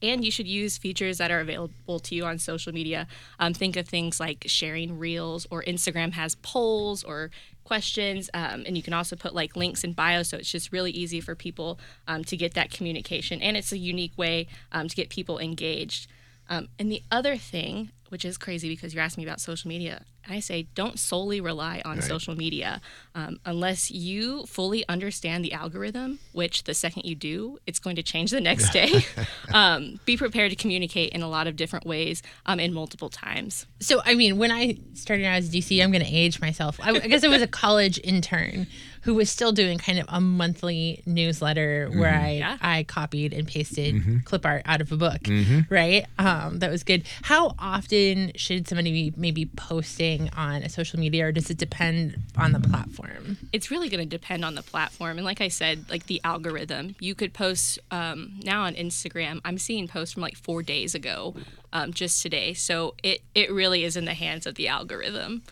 And 0.02 0.24
you 0.24 0.32
should 0.32 0.48
use 0.48 0.76
features 0.76 1.18
that 1.18 1.30
are 1.30 1.38
available 1.38 2.00
to 2.00 2.14
you 2.16 2.24
on 2.24 2.38
social 2.38 2.72
media. 2.72 3.06
Um, 3.38 3.54
think 3.54 3.76
of 3.76 3.88
things 3.88 4.18
like 4.18 4.42
sharing 4.48 4.98
reels, 4.98 5.46
or 5.52 5.62
Instagram 5.62 6.14
has 6.14 6.34
polls 6.34 7.04
or 7.04 7.30
questions. 7.66 8.30
Um, 8.32 8.64
and 8.66 8.76
you 8.76 8.82
can 8.82 8.94
also 8.94 9.16
put 9.16 9.34
like 9.34 9.56
links 9.56 9.84
in 9.84 9.92
bio. 9.92 10.22
So 10.22 10.36
it's 10.38 10.50
just 10.50 10.72
really 10.72 10.92
easy 10.92 11.20
for 11.20 11.34
people 11.34 11.78
um, 12.06 12.24
to 12.24 12.36
get 12.36 12.54
that 12.54 12.70
communication. 12.70 13.42
And 13.42 13.56
it's 13.56 13.72
a 13.72 13.78
unique 13.78 14.16
way 14.16 14.46
um, 14.72 14.88
to 14.88 14.96
get 14.96 15.10
people 15.10 15.38
engaged. 15.38 16.08
Um, 16.48 16.68
and 16.78 16.90
the 16.90 17.02
other 17.10 17.36
thing, 17.36 17.90
which 18.08 18.24
is 18.24 18.38
crazy 18.38 18.68
because 18.68 18.94
you're 18.94 19.02
asking 19.02 19.24
me 19.24 19.28
about 19.28 19.40
social 19.40 19.68
media, 19.68 20.02
I 20.28 20.40
say 20.40 20.68
don't 20.74 20.98
solely 20.98 21.40
rely 21.40 21.82
on 21.84 21.96
right. 21.96 22.04
social 22.04 22.36
media 22.36 22.80
um, 23.14 23.38
unless 23.44 23.90
you 23.90 24.44
fully 24.46 24.86
understand 24.88 25.44
the 25.44 25.52
algorithm, 25.52 26.18
which 26.32 26.64
the 26.64 26.74
second 26.74 27.04
you 27.04 27.14
do, 27.14 27.58
it's 27.66 27.78
going 27.78 27.96
to 27.96 28.02
change 28.02 28.30
the 28.30 28.40
next 28.40 28.70
day. 28.70 29.04
um, 29.54 30.00
be 30.04 30.16
prepared 30.16 30.50
to 30.50 30.56
communicate 30.56 31.12
in 31.12 31.22
a 31.22 31.28
lot 31.28 31.46
of 31.46 31.56
different 31.56 31.86
ways 31.86 32.22
um, 32.46 32.60
in 32.60 32.72
multiple 32.72 33.08
times. 33.08 33.66
So, 33.80 34.02
I 34.04 34.14
mean, 34.14 34.38
when 34.38 34.50
I 34.50 34.78
started 34.94 35.24
out 35.24 35.36
as 35.36 35.50
DC, 35.50 35.82
I'm 35.82 35.92
going 35.92 36.04
to 36.04 36.12
age 36.12 36.40
myself. 36.40 36.78
I, 36.82 36.90
I 36.90 37.06
guess 37.06 37.24
I 37.24 37.28
was 37.28 37.42
a 37.42 37.46
college 37.46 38.00
intern 38.02 38.66
who 39.06 39.14
was 39.14 39.30
still 39.30 39.52
doing 39.52 39.78
kind 39.78 40.00
of 40.00 40.06
a 40.08 40.20
monthly 40.20 41.00
newsletter 41.06 41.86
mm-hmm. 41.88 42.00
where 42.00 42.12
I 42.12 42.30
yeah. 42.32 42.58
I 42.60 42.82
copied 42.82 43.32
and 43.32 43.46
pasted 43.46 43.94
mm-hmm. 43.94 44.18
clip 44.24 44.44
art 44.44 44.62
out 44.64 44.80
of 44.80 44.90
a 44.90 44.96
book, 44.96 45.20
mm-hmm. 45.20 45.60
right? 45.72 46.06
Um, 46.18 46.58
that 46.58 46.72
was 46.72 46.82
good. 46.82 47.04
How 47.22 47.54
often 47.56 48.32
should 48.34 48.66
somebody 48.66 48.90
be 48.90 49.14
maybe 49.16 49.46
posting 49.46 50.28
on 50.30 50.64
a 50.64 50.68
social 50.68 50.98
media, 50.98 51.28
or 51.28 51.30
does 51.30 51.50
it 51.50 51.56
depend 51.56 52.18
on 52.36 52.50
the 52.50 52.58
platform? 52.58 53.38
It's 53.52 53.70
really 53.70 53.88
going 53.88 54.02
to 54.02 54.10
depend 54.10 54.44
on 54.44 54.56
the 54.56 54.62
platform, 54.64 55.18
and 55.18 55.24
like 55.24 55.40
I 55.40 55.48
said, 55.48 55.88
like 55.88 56.06
the 56.06 56.20
algorithm. 56.24 56.96
You 56.98 57.14
could 57.14 57.32
post 57.32 57.78
um, 57.92 58.40
now 58.42 58.64
on 58.64 58.74
Instagram. 58.74 59.40
I'm 59.44 59.56
seeing 59.56 59.86
posts 59.86 60.14
from 60.14 60.22
like 60.22 60.34
four 60.36 60.64
days 60.64 60.96
ago, 60.96 61.36
um, 61.72 61.92
just 61.92 62.22
today. 62.22 62.54
So 62.54 62.96
it 63.04 63.22
it 63.36 63.52
really 63.52 63.84
is 63.84 63.96
in 63.96 64.04
the 64.04 64.14
hands 64.14 64.46
of 64.46 64.56
the 64.56 64.66
algorithm. 64.66 65.44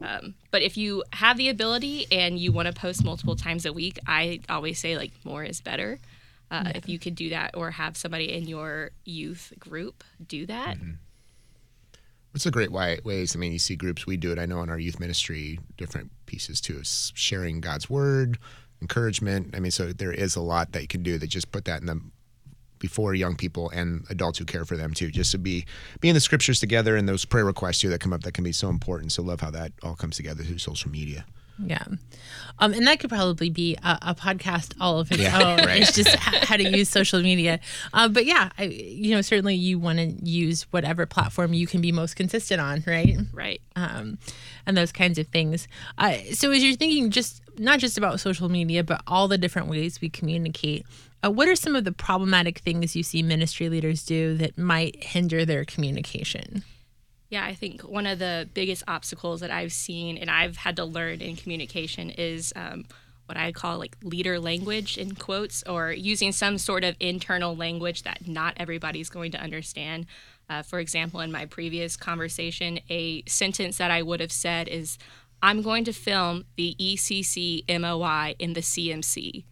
Um, 0.00 0.34
but 0.50 0.62
if 0.62 0.76
you 0.76 1.04
have 1.12 1.36
the 1.36 1.48
ability 1.48 2.06
and 2.12 2.38
you 2.38 2.52
want 2.52 2.66
to 2.66 2.72
post 2.72 3.04
multiple 3.04 3.36
times 3.36 3.64
a 3.64 3.72
week, 3.72 3.98
I 4.06 4.40
always 4.48 4.78
say 4.78 4.96
like 4.96 5.12
more 5.24 5.42
is 5.42 5.60
better. 5.60 5.98
Uh, 6.50 6.64
yeah. 6.66 6.72
If 6.76 6.88
you 6.88 6.98
could 6.98 7.14
do 7.14 7.30
that 7.30 7.56
or 7.56 7.70
have 7.72 7.96
somebody 7.96 8.32
in 8.32 8.46
your 8.46 8.90
youth 9.04 9.52
group 9.58 10.04
do 10.26 10.46
that. 10.46 10.76
Mm-hmm. 10.76 10.92
It's 12.34 12.46
a 12.46 12.50
great 12.50 12.70
way, 12.70 12.98
ways. 13.02 13.34
I 13.34 13.38
mean, 13.38 13.52
you 13.52 13.58
see 13.58 13.76
groups, 13.76 14.06
we 14.06 14.18
do 14.18 14.30
it. 14.30 14.38
I 14.38 14.44
know 14.44 14.62
in 14.62 14.68
our 14.68 14.78
youth 14.78 15.00
ministry, 15.00 15.58
different 15.78 16.10
pieces 16.26 16.60
too, 16.60 16.82
sharing 16.84 17.62
God's 17.62 17.88
word, 17.88 18.38
encouragement. 18.82 19.54
I 19.56 19.60
mean, 19.60 19.70
so 19.70 19.92
there 19.92 20.12
is 20.12 20.36
a 20.36 20.42
lot 20.42 20.72
that 20.72 20.82
you 20.82 20.88
can 20.88 21.02
do 21.02 21.16
that 21.16 21.28
just 21.28 21.50
put 21.50 21.64
that 21.64 21.80
in 21.80 21.86
the 21.86 21.98
before 22.86 23.14
young 23.14 23.34
people 23.34 23.68
and 23.70 24.04
adults 24.10 24.38
who 24.38 24.44
care 24.44 24.64
for 24.64 24.76
them 24.76 24.94
too. 24.94 25.10
Just 25.10 25.32
to 25.32 25.38
be 25.38 25.66
be 26.00 26.08
in 26.08 26.14
the 26.14 26.20
scriptures 26.20 26.60
together 26.60 26.96
and 26.96 27.08
those 27.08 27.24
prayer 27.24 27.44
requests 27.44 27.80
too 27.80 27.88
that 27.88 28.00
come 28.00 28.12
up 28.12 28.22
that 28.22 28.32
can 28.32 28.44
be 28.44 28.52
so 28.52 28.68
important. 28.68 29.10
So 29.10 29.22
love 29.22 29.40
how 29.40 29.50
that 29.50 29.72
all 29.82 29.96
comes 29.96 30.14
together 30.16 30.44
through 30.44 30.58
social 30.58 30.90
media. 30.90 31.24
Yeah. 31.58 31.84
Um, 32.58 32.72
and 32.72 32.86
that 32.86 33.00
could 33.00 33.10
probably 33.10 33.50
be 33.50 33.76
a, 33.82 33.98
a 34.02 34.14
podcast 34.14 34.74
all 34.80 34.98
of 34.98 35.10
its 35.12 35.20
Yeah, 35.22 35.38
own. 35.42 35.58
right. 35.66 35.82
It's 35.82 35.92
just 35.92 36.14
how, 36.16 36.38
how 36.46 36.56
to 36.56 36.64
use 36.76 36.88
social 36.88 37.20
media. 37.22 37.60
Uh, 37.92 38.08
but 38.08 38.24
yeah, 38.24 38.50
I, 38.58 38.64
you 38.64 39.14
know, 39.14 39.20
certainly 39.20 39.54
you 39.54 39.78
want 39.78 39.98
to 39.98 40.06
use 40.24 40.62
whatever 40.70 41.04
platform 41.06 41.52
you 41.54 41.66
can 41.66 41.80
be 41.80 41.92
most 41.92 42.14
consistent 42.16 42.60
on, 42.60 42.82
right? 42.86 43.16
Right. 43.32 43.60
um, 43.76 44.18
and 44.66 44.76
those 44.76 44.92
kinds 44.92 45.18
of 45.18 45.26
things. 45.28 45.68
Uh, 45.98 46.14
so, 46.32 46.50
as 46.50 46.64
you're 46.64 46.76
thinking, 46.76 47.10
just 47.10 47.42
not 47.58 47.78
just 47.78 47.96
about 47.98 48.20
social 48.20 48.48
media, 48.48 48.82
but 48.82 49.02
all 49.06 49.28
the 49.28 49.38
different 49.38 49.68
ways 49.68 50.00
we 50.00 50.08
communicate, 50.08 50.84
uh, 51.24 51.30
what 51.30 51.48
are 51.48 51.56
some 51.56 51.76
of 51.76 51.84
the 51.84 51.92
problematic 51.92 52.58
things 52.58 52.96
you 52.96 53.02
see 53.02 53.22
ministry 53.22 53.68
leaders 53.68 54.04
do 54.04 54.34
that 54.38 54.56
might 54.58 55.02
hinder 55.04 55.44
their 55.44 55.64
communication? 55.64 56.64
Yeah, 57.28 57.44
I 57.44 57.54
think 57.54 57.82
one 57.82 58.06
of 58.06 58.18
the 58.18 58.48
biggest 58.54 58.84
obstacles 58.86 59.40
that 59.40 59.50
I've 59.50 59.72
seen 59.72 60.16
and 60.16 60.30
I've 60.30 60.56
had 60.56 60.76
to 60.76 60.84
learn 60.84 61.20
in 61.20 61.34
communication 61.36 62.10
is 62.10 62.52
um, 62.54 62.84
what 63.26 63.36
I 63.36 63.52
call 63.52 63.78
like 63.78 63.96
leader 64.02 64.38
language 64.38 64.96
in 64.96 65.14
quotes, 65.14 65.62
or 65.64 65.92
using 65.92 66.32
some 66.32 66.58
sort 66.58 66.84
of 66.84 66.96
internal 67.00 67.56
language 67.56 68.04
that 68.04 68.26
not 68.26 68.54
everybody's 68.56 69.10
going 69.10 69.32
to 69.32 69.40
understand. 69.40 70.06
Uh, 70.48 70.62
for 70.62 70.78
example, 70.78 71.20
in 71.20 71.32
my 71.32 71.44
previous 71.46 71.96
conversation, 71.96 72.78
a 72.88 73.24
sentence 73.26 73.78
that 73.78 73.90
I 73.90 74.02
would 74.02 74.20
have 74.20 74.32
said 74.32 74.68
is, 74.68 74.96
I'm 75.42 75.60
going 75.62 75.84
to 75.84 75.92
film 75.92 76.44
the 76.56 76.76
ECC 76.80 77.64
MOI 77.80 78.36
in 78.38 78.52
the 78.52 78.60
CMC. 78.60 79.44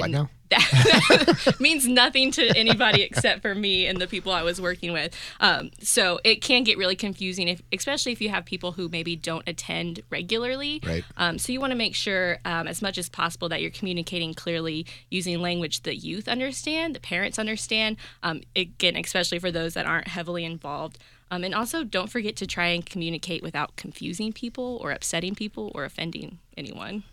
And 0.00 0.12
now? 0.12 0.30
that 0.52 1.56
means 1.60 1.86
nothing 1.86 2.30
to 2.32 2.56
anybody 2.56 3.02
except 3.02 3.42
for 3.42 3.54
me 3.54 3.86
and 3.86 4.00
the 4.00 4.06
people 4.06 4.32
I 4.32 4.42
was 4.42 4.60
working 4.60 4.92
with. 4.92 5.16
Um, 5.40 5.70
so 5.80 6.20
it 6.24 6.42
can 6.42 6.62
get 6.62 6.76
really 6.76 6.96
confusing, 6.96 7.48
if, 7.48 7.62
especially 7.72 8.12
if 8.12 8.20
you 8.20 8.28
have 8.28 8.44
people 8.44 8.72
who 8.72 8.88
maybe 8.88 9.16
don't 9.16 9.46
attend 9.48 10.00
regularly. 10.10 10.80
Right. 10.84 11.04
Um, 11.16 11.38
so 11.38 11.52
you 11.52 11.60
want 11.60 11.70
to 11.70 11.76
make 11.76 11.94
sure, 11.94 12.38
um, 12.44 12.68
as 12.68 12.82
much 12.82 12.98
as 12.98 13.08
possible, 13.08 13.48
that 13.48 13.62
you're 13.62 13.70
communicating 13.70 14.34
clearly 14.34 14.86
using 15.10 15.40
language 15.40 15.82
that 15.82 15.96
youth 15.96 16.28
understand, 16.28 16.94
the 16.94 17.00
parents 17.00 17.38
understand. 17.38 17.96
Um, 18.22 18.42
again, 18.54 18.96
especially 18.96 19.38
for 19.38 19.50
those 19.50 19.74
that 19.74 19.86
aren't 19.86 20.08
heavily 20.08 20.44
involved. 20.44 20.98
Um, 21.30 21.44
and 21.44 21.54
also, 21.54 21.82
don't 21.82 22.10
forget 22.10 22.36
to 22.36 22.46
try 22.46 22.66
and 22.66 22.84
communicate 22.84 23.42
without 23.42 23.76
confusing 23.76 24.34
people 24.34 24.78
or 24.82 24.90
upsetting 24.90 25.34
people 25.34 25.72
or 25.74 25.84
offending 25.84 26.40
anyone. 26.58 27.04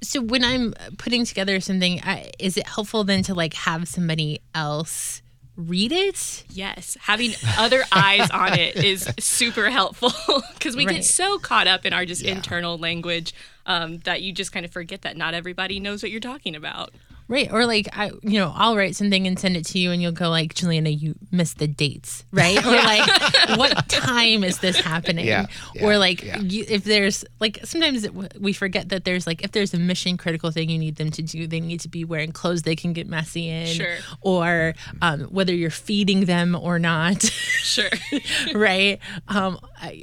So, 0.00 0.20
when 0.20 0.42
I'm 0.44 0.74
putting 0.98 1.24
together 1.24 1.60
something, 1.60 2.00
I, 2.02 2.30
is 2.38 2.56
it 2.56 2.66
helpful 2.66 3.04
then 3.04 3.22
to 3.24 3.34
like 3.34 3.54
have 3.54 3.86
somebody 3.88 4.40
else 4.54 5.22
read 5.56 5.92
it? 5.92 6.44
Yes, 6.50 6.96
having 7.02 7.32
other 7.58 7.84
eyes 7.92 8.30
on 8.30 8.58
it 8.58 8.76
is 8.84 9.08
super 9.18 9.68
helpful 9.70 10.10
because 10.54 10.74
we 10.76 10.86
Right. 10.86 10.96
get 10.96 11.04
so 11.04 11.38
caught 11.38 11.66
up 11.66 11.84
in 11.84 11.92
our 11.92 12.06
just 12.06 12.22
Yeah. 12.22 12.32
internal 12.32 12.78
language 12.78 13.34
um, 13.66 13.98
that 14.00 14.22
you 14.22 14.32
just 14.32 14.50
kind 14.50 14.64
of 14.64 14.72
forget 14.72 15.02
that 15.02 15.16
not 15.16 15.34
everybody 15.34 15.78
knows 15.78 16.02
what 16.02 16.10
you're 16.10 16.20
talking 16.20 16.56
about. 16.56 16.90
Right. 17.32 17.50
Or 17.50 17.64
like 17.64 17.88
I 17.94 18.10
you 18.22 18.38
know, 18.38 18.52
I'll 18.54 18.76
write 18.76 18.94
something 18.94 19.26
and 19.26 19.38
send 19.38 19.56
it 19.56 19.64
to 19.68 19.78
you 19.78 19.90
and 19.90 20.02
you'll 20.02 20.12
go 20.12 20.28
like, 20.28 20.52
Julianna, 20.52 20.90
you 20.90 21.14
missed 21.30 21.56
the 21.56 21.66
dates, 21.66 22.26
right? 22.30 22.62
Or 22.72 22.76
like 22.76 23.58
what 23.58 23.88
time 23.88 24.44
is 24.44 24.58
this 24.58 24.78
happening? 24.78 25.26
Yeah, 25.26 25.46
or 25.80 25.96
like 25.96 26.22
yeah. 26.22 26.38
you, 26.40 26.66
if 26.68 26.84
there's 26.84 27.24
like 27.40 27.58
sometimes 27.64 28.04
it, 28.04 28.40
we 28.40 28.52
forget 28.52 28.90
that 28.90 29.04
there's 29.04 29.26
like 29.26 29.42
if 29.42 29.52
there's 29.52 29.72
a 29.72 29.78
mission 29.78 30.18
critical 30.18 30.50
thing 30.50 30.68
you 30.68 30.78
need 30.78 30.96
them 30.96 31.10
to 31.10 31.22
do, 31.22 31.46
they 31.46 31.60
need 31.60 31.80
to 31.80 31.88
be 31.88 32.04
wearing 32.04 32.32
clothes 32.32 32.62
they 32.62 32.76
can 32.76 32.92
get 32.92 33.06
messy 33.06 33.48
in. 33.48 33.66
Sure. 33.66 33.96
Or 34.20 34.74
um, 35.00 35.22
whether 35.24 35.54
you're 35.54 35.70
feeding 35.70 36.26
them 36.26 36.54
or 36.54 36.78
not. 36.78 37.22
Sure. 37.22 37.90
right? 38.54 38.98
Um, 39.28 39.58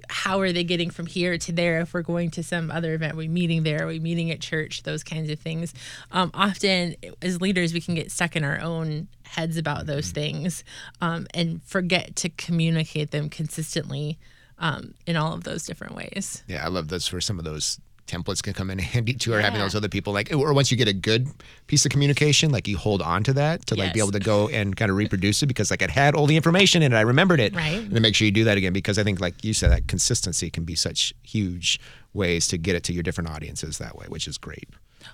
how 0.09 0.39
are 0.39 0.51
they 0.51 0.63
getting 0.63 0.89
from 0.89 1.05
here 1.05 1.37
to 1.37 1.51
there? 1.51 1.81
If 1.81 1.93
we're 1.93 2.01
going 2.01 2.31
to 2.31 2.43
some 2.43 2.71
other 2.71 2.93
event, 2.93 3.13
are 3.13 3.17
we 3.17 3.27
meeting 3.27 3.63
there? 3.63 3.83
Are 3.83 3.87
we 3.87 3.99
meeting 3.99 4.31
at 4.31 4.39
church? 4.39 4.83
Those 4.83 5.03
kinds 5.03 5.29
of 5.29 5.39
things. 5.39 5.73
Um, 6.11 6.31
often, 6.33 6.95
as 7.21 7.41
leaders, 7.41 7.73
we 7.73 7.81
can 7.81 7.95
get 7.95 8.11
stuck 8.11 8.35
in 8.35 8.43
our 8.43 8.59
own 8.61 9.07
heads 9.23 9.57
about 9.57 9.85
those 9.85 10.11
things 10.11 10.63
um, 11.01 11.27
and 11.33 11.61
forget 11.63 12.15
to 12.17 12.29
communicate 12.29 13.11
them 13.11 13.29
consistently 13.29 14.17
um, 14.57 14.93
in 15.05 15.15
all 15.15 15.33
of 15.33 15.43
those 15.43 15.65
different 15.65 15.95
ways. 15.95 16.43
Yeah, 16.47 16.65
I 16.65 16.69
love 16.69 16.89
those 16.89 17.07
for 17.07 17.21
some 17.21 17.39
of 17.39 17.45
those 17.45 17.79
templates 18.09 18.41
can 18.41 18.53
come 18.53 18.69
in 18.69 18.79
handy 18.79 19.13
too, 19.13 19.33
or 19.33 19.39
having 19.39 19.59
those 19.59 19.75
other 19.75 19.87
people 19.87 20.11
like, 20.11 20.33
or 20.33 20.53
once 20.53 20.71
you 20.71 20.77
get 20.77 20.87
a 20.87 20.93
good 20.93 21.27
piece 21.67 21.85
of 21.85 21.91
communication, 21.91 22.51
like 22.51 22.67
you 22.67 22.77
hold 22.77 23.01
on 23.01 23.23
to 23.23 23.33
that 23.33 23.65
to 23.67 23.75
like 23.75 23.93
be 23.93 23.99
able 23.99 24.11
to 24.11 24.19
go 24.19 24.49
and 24.49 24.75
kind 24.75 24.91
of 24.91 24.97
reproduce 24.97 25.41
it 25.43 25.47
because 25.47 25.71
like 25.71 25.81
it 25.81 25.89
had 25.89 26.15
all 26.15 26.25
the 26.25 26.35
information 26.35 26.81
in 26.81 26.91
it, 26.91 26.95
I 26.95 27.01
remembered 27.01 27.39
it. 27.39 27.55
Right. 27.55 27.77
And 27.77 27.91
then 27.91 28.01
make 28.01 28.15
sure 28.15 28.25
you 28.25 28.31
do 28.31 28.43
that 28.45 28.57
again 28.57 28.73
because 28.73 28.97
I 28.97 29.03
think 29.03 29.21
like 29.21 29.43
you 29.43 29.53
said, 29.53 29.71
that 29.71 29.87
consistency 29.87 30.49
can 30.49 30.63
be 30.65 30.75
such 30.75 31.13
huge 31.23 31.79
ways 32.13 32.47
to 32.47 32.57
get 32.57 32.75
it 32.75 32.83
to 32.85 32.93
your 32.93 33.03
different 33.03 33.29
audiences 33.29 33.77
that 33.77 33.95
way, 33.95 34.07
which 34.09 34.27
is 34.27 34.37
great. 34.37 34.67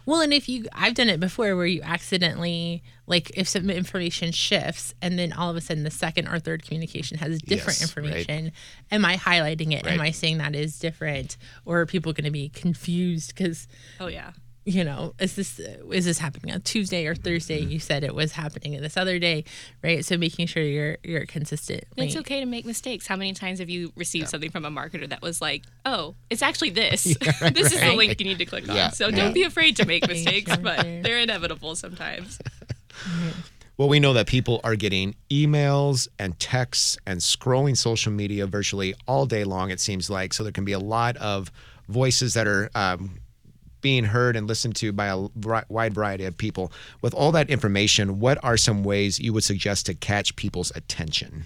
Well, 0.05 0.21
and 0.21 0.33
if 0.33 0.49
you, 0.49 0.65
I've 0.73 0.93
done 0.95 1.09
it 1.09 1.19
before 1.19 1.55
where 1.55 1.65
you 1.65 1.81
accidentally, 1.83 2.83
like, 3.07 3.31
if 3.37 3.47
some 3.47 3.69
information 3.69 4.31
shifts 4.31 4.93
and 5.01 5.17
then 5.19 5.31
all 5.33 5.49
of 5.49 5.55
a 5.55 5.61
sudden 5.61 5.83
the 5.83 5.91
second 5.91 6.27
or 6.27 6.39
third 6.39 6.63
communication 6.63 7.17
has 7.19 7.39
different 7.41 7.79
Yes, 7.79 7.95
right. 7.95 8.05
information, 8.05 8.51
am 8.91 9.05
I 9.05 9.15
highlighting 9.17 9.73
it? 9.73 9.85
Am 9.85 10.01
I 10.01 10.11
saying 10.11 10.39
that 10.39 10.55
is 10.55 10.79
different? 10.79 11.37
Or 11.65 11.81
are 11.81 11.85
people 11.85 12.13
going 12.13 12.25
to 12.25 12.31
be 12.31 12.49
confused 12.49 13.35
because, 13.35 13.67
Oh, 13.99 14.07
yeah. 14.07 14.31
You 14.65 14.83
know, 14.83 15.13
is 15.19 15.35
this 15.35 15.59
is 15.59 16.05
this 16.05 16.17
happening 16.17 16.53
on 16.53 16.61
Tuesday 16.61 17.05
or 17.05 17.13
Thursday? 17.13 17.61
Mm-hmm. 17.61 17.71
You 17.71 17.79
said 17.79 18.03
it 18.03 18.15
was 18.15 18.31
happening 18.31 18.79
this 18.81 18.97
other 18.97 19.19
day, 19.19 19.45
right? 19.83 20.03
So 20.03 20.17
making 20.17 20.47
sure 20.47 20.63
you're 20.63 20.97
you're 21.03 21.27
consistent. 21.27 21.83
It's 21.95 22.15
okay 22.17 22.39
to 22.39 22.47
make 22.47 22.65
mistakes. 22.65 23.05
How 23.05 23.15
many 23.15 23.33
times 23.33 23.59
have 23.59 23.69
you 23.69 23.93
received 23.95 24.27
something 24.27 24.49
from 24.49 24.65
a 24.65 24.71
marketer 24.71 25.07
that 25.07 25.21
was 25.21 25.39
like, 25.39 25.63
oh, 25.85 26.15
it's 26.31 26.41
actually 26.41 26.71
this. 26.71 27.03
this 27.53 27.73
is 27.73 27.79
the 27.79 27.93
link 27.95 28.19
you 28.19 28.25
need 28.25 28.39
to 28.39 28.45
click 28.45 28.67
on. 28.67 28.91
So 28.91 29.07
yeah. 29.07 29.15
don't 29.15 29.33
be 29.33 29.43
afraid 29.43 29.75
to 29.77 29.85
make 29.85 30.07
mistakes, 30.07 30.57
but 30.57 30.81
they're 30.81 31.19
inevitable 31.19 31.75
sometimes. 31.75 32.39
Well, 33.77 33.89
we 33.89 33.99
know 33.99 34.13
that 34.13 34.25
people 34.25 34.61
are 34.63 34.75
getting 34.75 35.15
emails 35.29 36.07
and 36.17 36.39
texts 36.39 36.97
and 37.05 37.19
scrolling 37.19 37.77
social 37.77 38.11
media 38.11 38.47
virtually 38.47 38.95
all 39.07 39.27
day 39.27 39.43
long, 39.43 39.69
it 39.69 39.79
seems 39.79 40.09
like. 40.09 40.33
So 40.33 40.43
there 40.43 40.51
can 40.51 40.65
be 40.65 40.71
a 40.71 40.79
lot 40.79 41.17
of 41.17 41.51
voices 41.87 42.33
that 42.33 42.47
are 42.47 42.71
um, 42.73 43.19
being 43.85 44.05
heard 44.05 44.35
and 44.35 44.47
listened 44.47 44.75
to 44.75 44.91
by 44.91 45.05
a 45.05 45.27
wide 45.69 45.93
variety 45.93 46.25
of 46.25 46.35
people. 46.35 46.71
With 47.03 47.13
all 47.13 47.31
that 47.33 47.51
information, 47.51 48.19
what 48.19 48.43
are 48.43 48.57
some 48.57 48.83
ways 48.83 49.19
you 49.19 49.31
would 49.31 49.43
suggest 49.43 49.85
to 49.85 49.93
catch 49.93 50.35
people's 50.35 50.71
attention? 50.73 51.45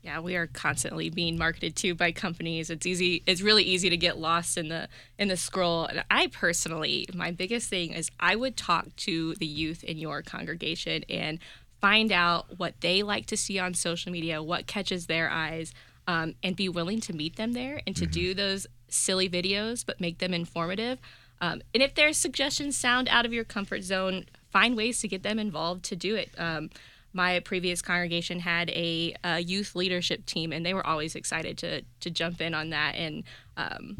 Yeah, 0.00 0.18
we 0.18 0.34
are 0.34 0.48
constantly 0.48 1.08
being 1.08 1.38
marketed 1.38 1.76
to 1.76 1.94
by 1.94 2.10
companies. 2.10 2.68
It's 2.68 2.84
easy. 2.84 3.22
It's 3.26 3.42
really 3.42 3.62
easy 3.62 3.88
to 3.90 3.96
get 3.96 4.18
lost 4.18 4.58
in 4.58 4.70
the 4.70 4.88
in 5.20 5.28
the 5.28 5.36
scroll. 5.36 5.84
And 5.84 6.02
I 6.10 6.26
personally, 6.26 7.06
my 7.14 7.30
biggest 7.30 7.70
thing 7.70 7.92
is 7.92 8.10
I 8.18 8.34
would 8.34 8.56
talk 8.56 8.96
to 8.96 9.36
the 9.36 9.46
youth 9.46 9.84
in 9.84 9.98
your 9.98 10.20
congregation 10.20 11.04
and 11.08 11.38
find 11.80 12.10
out 12.10 12.58
what 12.58 12.80
they 12.80 13.04
like 13.04 13.26
to 13.26 13.36
see 13.36 13.60
on 13.60 13.74
social 13.74 14.10
media, 14.10 14.42
what 14.42 14.66
catches 14.66 15.06
their 15.06 15.30
eyes, 15.30 15.72
um, 16.08 16.34
and 16.42 16.56
be 16.56 16.68
willing 16.68 17.00
to 17.02 17.12
meet 17.12 17.36
them 17.36 17.52
there 17.52 17.82
and 17.86 17.94
to 17.94 18.06
do 18.06 18.34
those 18.34 18.66
silly 18.88 19.28
videos, 19.28 19.86
but 19.86 20.00
make 20.00 20.18
them 20.18 20.34
informative. 20.34 20.98
Um, 21.42 21.60
and 21.74 21.82
if 21.82 21.94
their 21.94 22.14
suggestions 22.14 22.78
sound 22.78 23.08
out 23.10 23.26
of 23.26 23.34
your 23.34 23.44
comfort 23.44 23.82
zone, 23.82 24.26
find 24.50 24.76
ways 24.76 25.00
to 25.00 25.08
get 25.08 25.24
them 25.24 25.38
involved 25.38 25.84
to 25.86 25.96
do 25.96 26.14
it. 26.16 26.30
Um, 26.38 26.70
my 27.12 27.40
previous 27.40 27.82
congregation 27.82 28.40
had 28.40 28.70
a, 28.70 29.14
uh 29.24 29.36
youth 29.44 29.74
leadership 29.76 30.24
team, 30.26 30.52
and 30.52 30.64
they 30.64 30.74
were 30.74 30.86
always 30.86 31.14
excited 31.16 31.58
to 31.58 31.82
to 32.00 32.10
jump 32.10 32.40
in 32.40 32.54
on 32.54 32.70
that 32.70 32.94
and 32.94 33.24
um, 33.58 33.98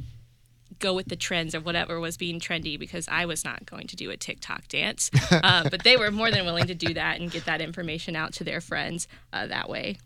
go 0.78 0.94
with 0.94 1.08
the 1.08 1.16
trends 1.16 1.54
of 1.54 1.64
whatever 1.66 2.00
was 2.00 2.16
being 2.16 2.40
trendy. 2.40 2.78
Because 2.78 3.08
I 3.08 3.26
was 3.26 3.44
not 3.44 3.66
going 3.66 3.86
to 3.88 3.96
do 3.96 4.10
a 4.10 4.16
TikTok 4.16 4.68
dance, 4.68 5.10
uh, 5.30 5.68
but 5.70 5.84
they 5.84 5.96
were 5.98 6.10
more 6.10 6.30
than 6.30 6.44
willing 6.46 6.66
to 6.68 6.74
do 6.74 6.94
that 6.94 7.20
and 7.20 7.30
get 7.30 7.44
that 7.46 7.60
information 7.60 8.16
out 8.16 8.32
to 8.34 8.44
their 8.44 8.60
friends 8.62 9.08
uh, 9.32 9.46
that 9.48 9.68
way. 9.68 9.98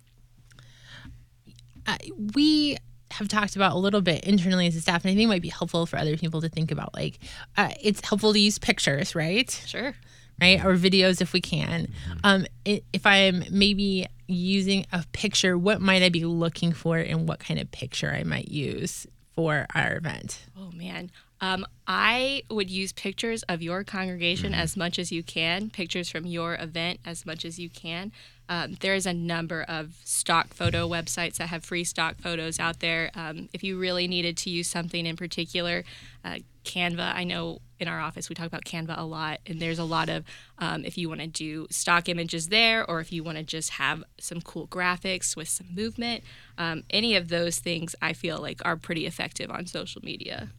uh, 1.87 1.97
we 2.35 2.77
have 3.19 3.29
talked 3.29 3.57
about 3.57 3.73
a 3.73 3.79
little 3.79 4.01
bit 4.01 4.25
internally 4.25 4.67
as 4.67 4.77
a 4.77 4.81
staff, 4.81 5.05
and 5.05 5.11
I 5.11 5.15
think 5.15 5.25
it 5.25 5.29
might 5.29 5.43
be 5.43 5.49
helpful 5.49 5.87
for 5.87 5.99
other 5.99 6.17
people 6.17 6.41
to 6.41 6.49
think 6.49 6.71
about. 6.71 6.95
Like, 6.95 7.19
uh, 7.57 7.71
it's 7.83 8.07
helpful 8.07 8.33
to 8.33 8.39
use 8.39 8.59
pictures, 8.59 9.15
right? 9.15 9.51
Sure. 9.67 9.95
Right, 10.41 10.63
or 10.63 10.75
videos 10.75 11.23
if 11.23 11.33
we 11.33 11.41
can. 11.41 11.89
Um, 12.23 12.47
if 12.67 13.07
I'm 13.07 13.45
maybe 13.51 14.07
using 14.29 14.85
a 14.93 15.03
picture, 15.13 15.57
what 15.57 15.81
might 15.81 16.03
I 16.03 16.11
be 16.11 16.27
looking 16.27 16.73
for, 16.73 16.99
and 16.99 17.27
what 17.27 17.39
kind 17.39 17.59
of 17.59 17.71
picture 17.71 18.11
I 18.11 18.23
might 18.23 18.49
use 18.49 19.07
for 19.35 19.67
our 19.75 19.97
event? 19.97 20.45
Oh 20.59 20.71
man. 20.73 21.11
Um, 21.41 21.67
I 21.87 22.43
would 22.51 22.71
use 22.71 22.93
pictures 22.93 23.43
of 23.45 23.61
your 23.61 23.85
congregation 23.85 24.55
as 24.55 24.77
much 24.77 24.99
as 24.99 25.13
you 25.13 25.23
can, 25.23 25.69
pictures 25.69 26.09
from 26.09 26.27
your 26.27 26.55
event 26.55 27.01
as 27.05 27.27
much 27.27 27.45
as 27.45 27.59
you 27.59 27.69
can. 27.69 28.11
Um, 28.49 28.77
there 28.81 28.95
is 28.95 29.07
a 29.07 29.13
number 29.13 29.63
of 29.63 29.97
stock 30.05 30.55
photo 30.55 30.89
websites 30.89 31.37
that 31.37 31.49
have 31.49 31.65
free 31.65 31.85
stock 31.85 32.17
photos 32.19 32.59
out 32.59 32.81
there. 32.81 33.11
Um, 33.15 33.49
if 33.53 33.65
you 33.65 33.79
really 33.79 34.07
needed 34.07 34.37
to 34.39 34.51
use 34.51 34.69
something 34.69 35.07
in 35.07 35.17
particular, 35.17 35.85
uh, 36.25 36.37
Canva, 36.65 37.15
I 37.15 37.25
know 37.25 37.61
in 37.79 37.89
our 37.89 38.01
office, 38.01 38.29
we 38.29 38.35
talk 38.35 38.47
about 38.47 38.65
Canva 38.65 38.99
a 38.99 39.05
lot, 39.05 39.41
and 39.47 39.61
there's 39.61 39.79
a 39.79 39.85
lot 39.85 40.09
of 40.09 40.25
um, 40.59 40.85
if 40.85 40.97
you 40.99 41.09
want 41.09 41.21
to 41.21 41.27
do 41.27 41.67
stock 41.71 42.09
images 42.09 42.49
there, 42.49 42.89
or 42.89 43.01
if 43.01 43.13
you 43.13 43.23
want 43.23 43.39
to 43.39 43.45
just 43.45 43.71
have 43.71 44.03
some 44.19 44.41
cool 44.41 44.67
graphics 44.67 45.37
with 45.37 45.49
some 45.49 45.69
movement, 45.75 46.25
um, 46.59 46.85
any 46.91 47.15
of 47.15 47.29
those 47.29 47.59
things 47.59 47.95
I 48.01 48.13
feel 48.13 48.41
like 48.41 48.61
are 48.65 48.77
pretty 48.77 49.07
effective 49.07 49.51
on 49.51 49.67
social 49.67 50.03
media 50.03 50.51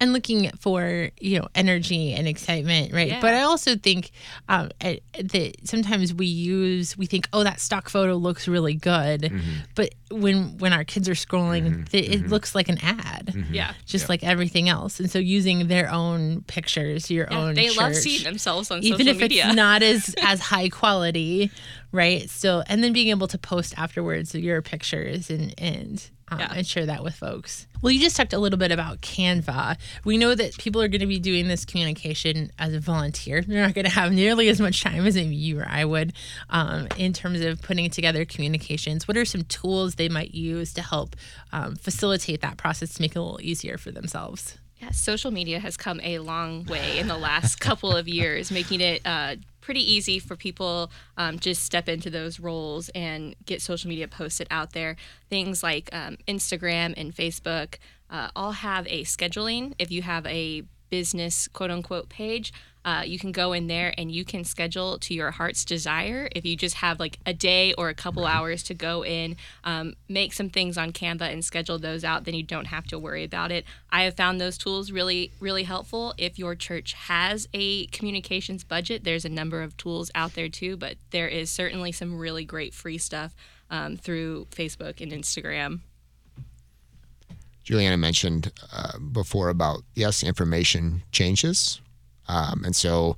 and 0.00 0.12
looking 0.12 0.50
for 0.60 1.10
you 1.20 1.38
know 1.38 1.48
energy 1.54 2.12
and 2.14 2.28
excitement 2.28 2.92
right 2.92 3.08
Yeah. 3.08 3.20
but 3.20 3.34
i 3.34 3.42
also 3.42 3.74
think 3.76 4.10
um, 4.48 4.70
that 4.80 5.54
sometimes 5.64 6.14
we 6.14 6.26
use 6.26 6.96
we 6.96 7.06
think 7.06 7.28
oh 7.32 7.42
that 7.44 7.58
stock 7.60 7.88
photo 7.88 8.14
looks 8.14 8.46
really 8.48 8.74
good 8.74 9.22
Mm-hmm. 9.22 9.50
but 9.74 9.94
when 10.10 10.56
when 10.58 10.72
our 10.72 10.84
kids 10.84 11.08
are 11.08 11.14
scrolling 11.14 11.88
th- 11.88 12.08
it 12.08 12.28
looks 12.28 12.54
like 12.54 12.68
an 12.68 12.78
ad 12.82 13.26
Mm-hmm. 13.34 13.54
Yeah. 13.54 13.72
just 13.86 14.08
like 14.08 14.22
everything 14.24 14.68
else 14.68 15.00
and 15.00 15.10
so 15.10 15.18
using 15.18 15.68
their 15.68 15.90
own 15.90 16.42
pictures 16.42 17.10
your 17.10 17.26
Yeah, 17.30 17.38
own 17.38 17.54
they 17.54 17.70
love 17.70 17.94
seeing 17.94 18.22
themselves 18.24 18.70
on 18.70 18.82
even 18.82 18.98
social 19.00 19.14
if 19.14 19.20
media. 19.20 19.46
it's 19.48 19.56
not 19.56 19.82
as 19.82 20.14
as 20.22 20.40
high 20.40 20.68
quality 20.68 21.50
right 21.92 22.28
still 22.30 22.62
and 22.68 22.82
then 22.84 22.92
being 22.92 23.08
able 23.08 23.26
to 23.28 23.38
post 23.38 23.74
afterwards 23.76 24.34
your 24.34 24.62
pictures 24.62 25.30
and 25.30 25.54
and 25.58 26.10
um, 26.30 26.38
Yeah. 26.40 26.52
and 26.54 26.66
share 26.66 26.86
that 26.86 27.02
with 27.04 27.14
folks. 27.14 27.66
Well 27.80 27.92
you 27.92 28.00
just 28.00 28.16
talked 28.16 28.32
a 28.32 28.38
little 28.38 28.58
bit 28.58 28.72
about 28.72 29.00
canva. 29.00 29.76
We 30.04 30.16
know 30.18 30.34
that 30.34 30.58
people 30.58 30.82
are 30.82 30.88
going 30.88 31.00
to 31.00 31.06
be 31.06 31.18
doing 31.20 31.48
this 31.48 31.64
communication 31.64 32.50
as 32.58 32.74
a 32.74 32.80
volunteer. 32.80 33.42
They're 33.42 33.62
not 33.64 33.74
going 33.74 33.84
to 33.84 33.90
have 33.90 34.12
nearly 34.12 34.48
as 34.48 34.60
much 34.60 34.82
time 34.82 35.06
as 35.06 35.14
maybe 35.14 35.34
you 35.36 35.60
or 35.60 35.66
i 35.68 35.84
would 35.84 36.12
um, 36.50 36.88
in 36.96 37.12
terms 37.12 37.40
of 37.40 37.62
putting 37.62 37.88
together 37.90 38.24
communications. 38.24 39.06
What 39.06 39.16
are 39.16 39.24
some 39.24 39.42
tools 39.44 39.94
they 39.94 40.08
might 40.08 40.34
use 40.34 40.72
to 40.74 40.82
help 40.82 41.14
um, 41.52 41.76
facilitate 41.76 42.40
that 42.40 42.56
process 42.56 42.94
to 42.94 43.02
make 43.02 43.12
it 43.12 43.18
a 43.18 43.22
little 43.22 43.40
easier 43.42 43.78
for 43.78 43.90
themselves 43.90 44.58
Yeah, 44.80 44.90
social 44.90 45.32
media 45.32 45.58
has 45.58 45.76
come 45.76 46.00
a 46.04 46.20
long 46.20 46.64
way 46.64 46.98
in 46.98 47.08
the 47.08 47.18
last 47.18 47.56
couple 47.60 47.96
of 47.96 48.06
years, 48.06 48.52
making 48.52 48.80
it 48.80 49.02
uh, 49.04 49.36
pretty 49.60 49.80
easy 49.92 50.18
for 50.18 50.36
people 50.36 50.90
um, 51.16 51.38
just 51.38 51.64
step 51.64 51.88
into 51.88 52.10
those 52.10 52.38
roles 52.38 52.88
and 52.90 53.34
get 53.44 53.60
social 53.60 53.88
media 53.88 54.06
posted 54.06 54.46
out 54.50 54.72
there. 54.72 54.96
Things 55.28 55.62
like 55.62 55.90
um, 55.92 56.16
Instagram 56.28 56.94
and 56.96 57.14
Facebook 57.14 57.74
uh, 58.08 58.28
all 58.36 58.52
have 58.52 58.86
a 58.86 59.02
scheduling. 59.02 59.74
If 59.78 59.90
you 59.90 60.02
have 60.02 60.24
a 60.26 60.62
business 60.90 61.48
quote 61.48 61.70
unquote 61.70 62.08
page, 62.08 62.52
uh, 62.84 63.02
you 63.04 63.18
can 63.18 63.32
go 63.32 63.52
in 63.52 63.66
there 63.66 63.92
and 63.98 64.10
you 64.10 64.24
can 64.24 64.44
schedule 64.44 64.98
to 64.98 65.14
your 65.14 65.30
heart's 65.30 65.64
desire. 65.64 66.28
If 66.34 66.44
you 66.44 66.56
just 66.56 66.76
have 66.76 66.98
like 66.98 67.18
a 67.26 67.34
day 67.34 67.74
or 67.74 67.88
a 67.88 67.94
couple 67.94 68.26
hours 68.26 68.62
to 68.64 68.74
go 68.74 69.04
in, 69.04 69.36
um, 69.64 69.94
make 70.08 70.32
some 70.32 70.48
things 70.48 70.78
on 70.78 70.92
Canva 70.92 71.32
and 71.32 71.44
schedule 71.44 71.78
those 71.78 72.04
out, 72.04 72.24
then 72.24 72.34
you 72.34 72.42
don't 72.42 72.66
have 72.66 72.86
to 72.86 72.98
worry 72.98 73.24
about 73.24 73.52
it. 73.52 73.64
I 73.90 74.04
have 74.04 74.16
found 74.16 74.40
those 74.40 74.56
tools 74.56 74.90
really, 74.90 75.32
really 75.40 75.64
helpful. 75.64 76.14
If 76.18 76.38
your 76.38 76.54
church 76.54 76.94
has 76.94 77.48
a 77.52 77.86
communications 77.86 78.64
budget, 78.64 79.04
there's 79.04 79.24
a 79.24 79.30
number 79.30 79.62
of 79.62 79.76
tools 79.76 80.10
out 80.14 80.34
there 80.34 80.48
too, 80.48 80.76
but 80.76 80.96
there 81.10 81.28
is 81.28 81.50
certainly 81.50 81.92
some 81.92 82.18
really 82.18 82.44
great 82.44 82.74
free 82.74 82.98
stuff 82.98 83.34
um, 83.70 83.96
through 83.96 84.46
Facebook 84.50 85.00
and 85.00 85.12
Instagram. 85.12 85.80
Julianna 87.68 87.98
mentioned 87.98 88.50
uh, 88.72 88.98
before 88.98 89.50
about 89.50 89.82
yes, 89.94 90.22
information 90.22 91.02
changes, 91.12 91.82
um, 92.28 92.64
and 92.64 92.74
so 92.74 93.16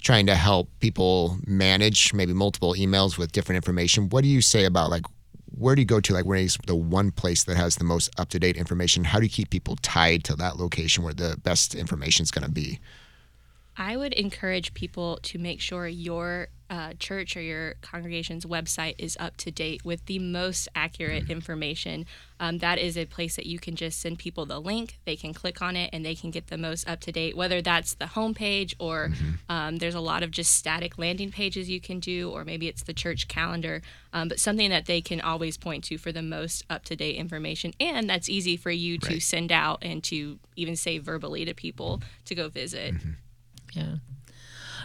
trying 0.00 0.26
to 0.26 0.34
help 0.34 0.68
people 0.80 1.38
manage 1.46 2.14
maybe 2.14 2.32
multiple 2.32 2.74
emails 2.74 3.18
with 3.18 3.32
different 3.32 3.56
information. 3.56 4.08
What 4.08 4.22
do 4.22 4.28
you 4.28 4.40
say 4.40 4.64
about 4.64 4.90
like 4.90 5.04
where 5.56 5.74
do 5.74 5.82
you 5.82 5.86
go 5.86 6.00
to? 6.00 6.12
Like 6.12 6.24
where 6.24 6.38
is 6.38 6.56
the 6.66 6.76
one 6.76 7.10
place 7.10 7.44
that 7.44 7.56
has 7.56 7.76
the 7.76 7.84
most 7.84 8.10
up 8.18 8.28
to 8.30 8.38
date 8.38 8.56
information? 8.56 9.04
How 9.04 9.18
do 9.18 9.24
you 9.24 9.30
keep 9.30 9.50
people 9.50 9.76
tied 9.82 10.24
to 10.24 10.36
that 10.36 10.56
location 10.56 11.02
where 11.02 11.14
the 11.14 11.36
best 11.42 11.74
information 11.74 12.22
is 12.22 12.30
going 12.30 12.44
to 12.44 12.50
be? 12.50 12.78
I 13.80 13.96
would 13.96 14.12
encourage 14.12 14.74
people 14.74 15.20
to 15.22 15.38
make 15.38 15.60
sure 15.60 15.86
your 15.86 16.48
uh, 16.68 16.94
church 16.98 17.36
or 17.36 17.40
your 17.40 17.74
congregation's 17.80 18.44
website 18.44 18.96
is 18.98 19.16
up 19.20 19.36
to 19.38 19.52
date 19.52 19.84
with 19.84 20.04
the 20.06 20.18
most 20.18 20.68
accurate 20.74 21.30
information. 21.30 22.04
Um, 22.40 22.58
that 22.58 22.78
is 22.78 22.98
a 22.98 23.06
place 23.06 23.36
that 23.36 23.46
you 23.46 23.60
can 23.60 23.76
just 23.76 24.00
send 24.00 24.18
people 24.18 24.44
the 24.46 24.60
link. 24.60 24.98
They 25.04 25.14
can 25.14 25.32
click 25.32 25.62
on 25.62 25.76
it 25.76 25.90
and 25.92 26.04
they 26.04 26.16
can 26.16 26.30
get 26.30 26.48
the 26.48 26.58
most 26.58 26.88
up 26.88 27.00
to 27.02 27.12
date, 27.12 27.36
whether 27.36 27.62
that's 27.62 27.94
the 27.94 28.06
homepage 28.06 28.74
or 28.80 29.12
um, 29.48 29.76
there's 29.76 29.94
a 29.94 30.00
lot 30.00 30.24
of 30.24 30.32
just 30.32 30.54
static 30.54 30.98
landing 30.98 31.30
pages 31.30 31.70
you 31.70 31.80
can 31.80 32.00
do, 32.00 32.30
or 32.30 32.44
maybe 32.44 32.66
it's 32.66 32.82
the 32.82 32.92
church 32.92 33.28
calendar, 33.28 33.80
um, 34.12 34.28
but 34.28 34.40
something 34.40 34.70
that 34.70 34.86
they 34.86 35.00
can 35.00 35.20
always 35.20 35.56
point 35.56 35.84
to 35.84 35.96
for 35.98 36.10
the 36.10 36.20
most 36.20 36.64
up 36.68 36.84
to 36.86 36.96
date 36.96 37.14
information. 37.14 37.72
And 37.78 38.10
that's 38.10 38.28
easy 38.28 38.56
for 38.56 38.72
you 38.72 38.98
to 38.98 39.20
send 39.20 39.52
out 39.52 39.78
and 39.82 40.02
to 40.04 40.40
even 40.56 40.74
say 40.74 40.98
verbally 40.98 41.44
to 41.44 41.54
people 41.54 42.02
to 42.24 42.34
go 42.34 42.48
visit. 42.48 42.94
Yeah. 43.72 43.96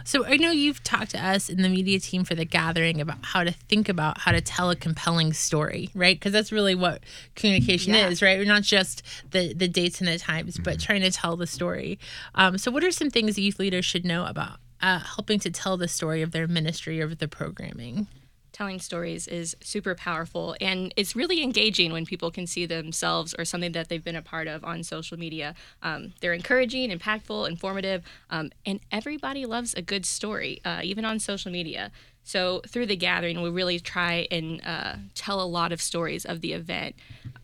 So 0.05 0.25
I 0.25 0.35
know 0.35 0.51
you've 0.51 0.83
talked 0.83 1.11
to 1.11 1.25
us 1.25 1.49
in 1.49 1.61
the 1.61 1.69
media 1.69 1.97
team 1.99 2.25
for 2.25 2.35
the 2.35 2.43
gathering 2.43 2.99
about 2.99 3.19
how 3.23 3.43
to 3.45 3.51
think 3.51 3.87
about 3.87 4.17
how 4.19 4.33
to 4.33 4.41
tell 4.41 4.69
a 4.69 4.75
compelling 4.75 5.31
story, 5.31 5.89
right? 5.95 6.15
Because 6.19 6.33
that's 6.33 6.51
really 6.51 6.75
what 6.75 7.03
communication 7.35 7.93
Yeah. 7.93 8.09
is, 8.09 8.21
right? 8.21 8.45
Not 8.45 8.63
just 8.63 9.01
the 9.31 9.53
the 9.53 9.67
dates 9.69 9.99
and 10.01 10.07
the 10.09 10.17
times, 10.19 10.57
but 10.57 10.79
trying 10.79 11.01
to 11.01 11.11
tell 11.11 11.37
the 11.37 11.47
story. 11.47 11.99
Um, 12.35 12.57
so, 12.57 12.69
what 12.69 12.83
are 12.83 12.91
some 12.91 13.09
things 13.11 13.37
youth 13.39 13.59
leaders 13.59 13.85
should 13.85 14.03
know 14.03 14.25
about 14.25 14.59
uh, 14.81 14.99
helping 14.99 15.39
to 15.39 15.49
tell 15.49 15.77
the 15.77 15.87
story 15.87 16.21
of 16.21 16.31
their 16.31 16.47
ministry 16.47 17.01
or 17.01 17.15
the 17.15 17.29
programming? 17.29 18.07
Telling 18.53 18.79
stories 18.79 19.27
is 19.27 19.57
super 19.61 19.95
powerful 19.95 20.55
and 20.61 20.93
it's 20.95 21.15
really 21.15 21.43
engaging 21.43 21.91
when 21.91 22.05
people 22.05 22.31
can 22.31 22.47
see 22.47 22.65
themselves 22.65 23.35
or 23.37 23.43
something 23.43 23.73
that 23.73 23.89
they've 23.89 24.03
been 24.03 24.15
a 24.15 24.21
part 24.21 24.47
of 24.47 24.63
on 24.63 24.83
social 24.83 25.17
media. 25.17 25.55
Um, 25.81 26.13
they're 26.21 26.33
encouraging 26.33 26.89
impactful 26.89 27.49
informative 27.49 28.03
um, 28.29 28.51
and 28.65 28.79
everybody 28.91 29.45
loves 29.45 29.73
a 29.73 29.81
good 29.81 30.05
story 30.05 30.61
uh, 30.63 30.81
even 30.83 31.03
on 31.03 31.19
social 31.19 31.51
media 31.51 31.91
so 32.23 32.61
through 32.67 32.85
the 32.85 32.95
gathering 32.95 33.41
we 33.41 33.49
really 33.49 33.79
try 33.79 34.27
and 34.31 34.61
uh, 34.65 34.95
tell 35.13 35.41
a 35.41 35.45
lot 35.45 35.71
of 35.71 35.81
stories 35.81 36.25
of 36.25 36.41
the 36.41 36.53
event. 36.53 36.95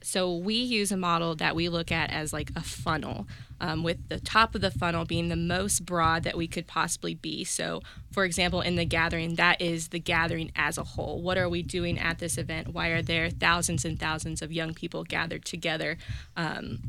So 0.01 0.35
we 0.35 0.55
use 0.55 0.91
a 0.91 0.97
model 0.97 1.35
that 1.35 1.55
we 1.55 1.67
look 1.67 1.91
at 1.91 2.09
as 2.11 2.31
like 2.31 2.51
a 2.55 2.61
funnel 2.61 3.27
um, 3.59 3.83
with 3.83 4.07
the 4.07 4.19
top 4.19 4.55
of 4.55 4.61
the 4.61 4.71
funnel 4.71 5.03
being 5.03 5.27
the 5.27 5.35
most 5.35 5.85
broad 5.85 6.23
that 6.23 6.37
we 6.37 6.47
could 6.47 6.65
possibly 6.65 7.13
be. 7.13 7.43
So 7.43 7.81
for 8.11 8.23
example 8.23 8.61
in 8.61 8.75
the 8.75 8.85
gathering 8.85 9.35
that 9.35 9.61
is 9.61 9.89
the 9.89 9.99
gathering 9.99 10.51
as 10.55 10.77
a 10.77 10.83
whole. 10.83 11.21
What 11.21 11.37
are 11.37 11.49
we 11.49 11.61
doing 11.61 11.99
at 11.99 12.19
this 12.19 12.37
event? 12.37 12.69
Why 12.69 12.89
are 12.89 13.01
there 13.01 13.29
thousands 13.29 13.83
and 13.83 13.99
thousands 13.99 14.41
of 14.41 14.51
young 14.51 14.73
people 14.73 15.03
gathered 15.03 15.43
together? 15.43 15.97
Um, 16.37 16.79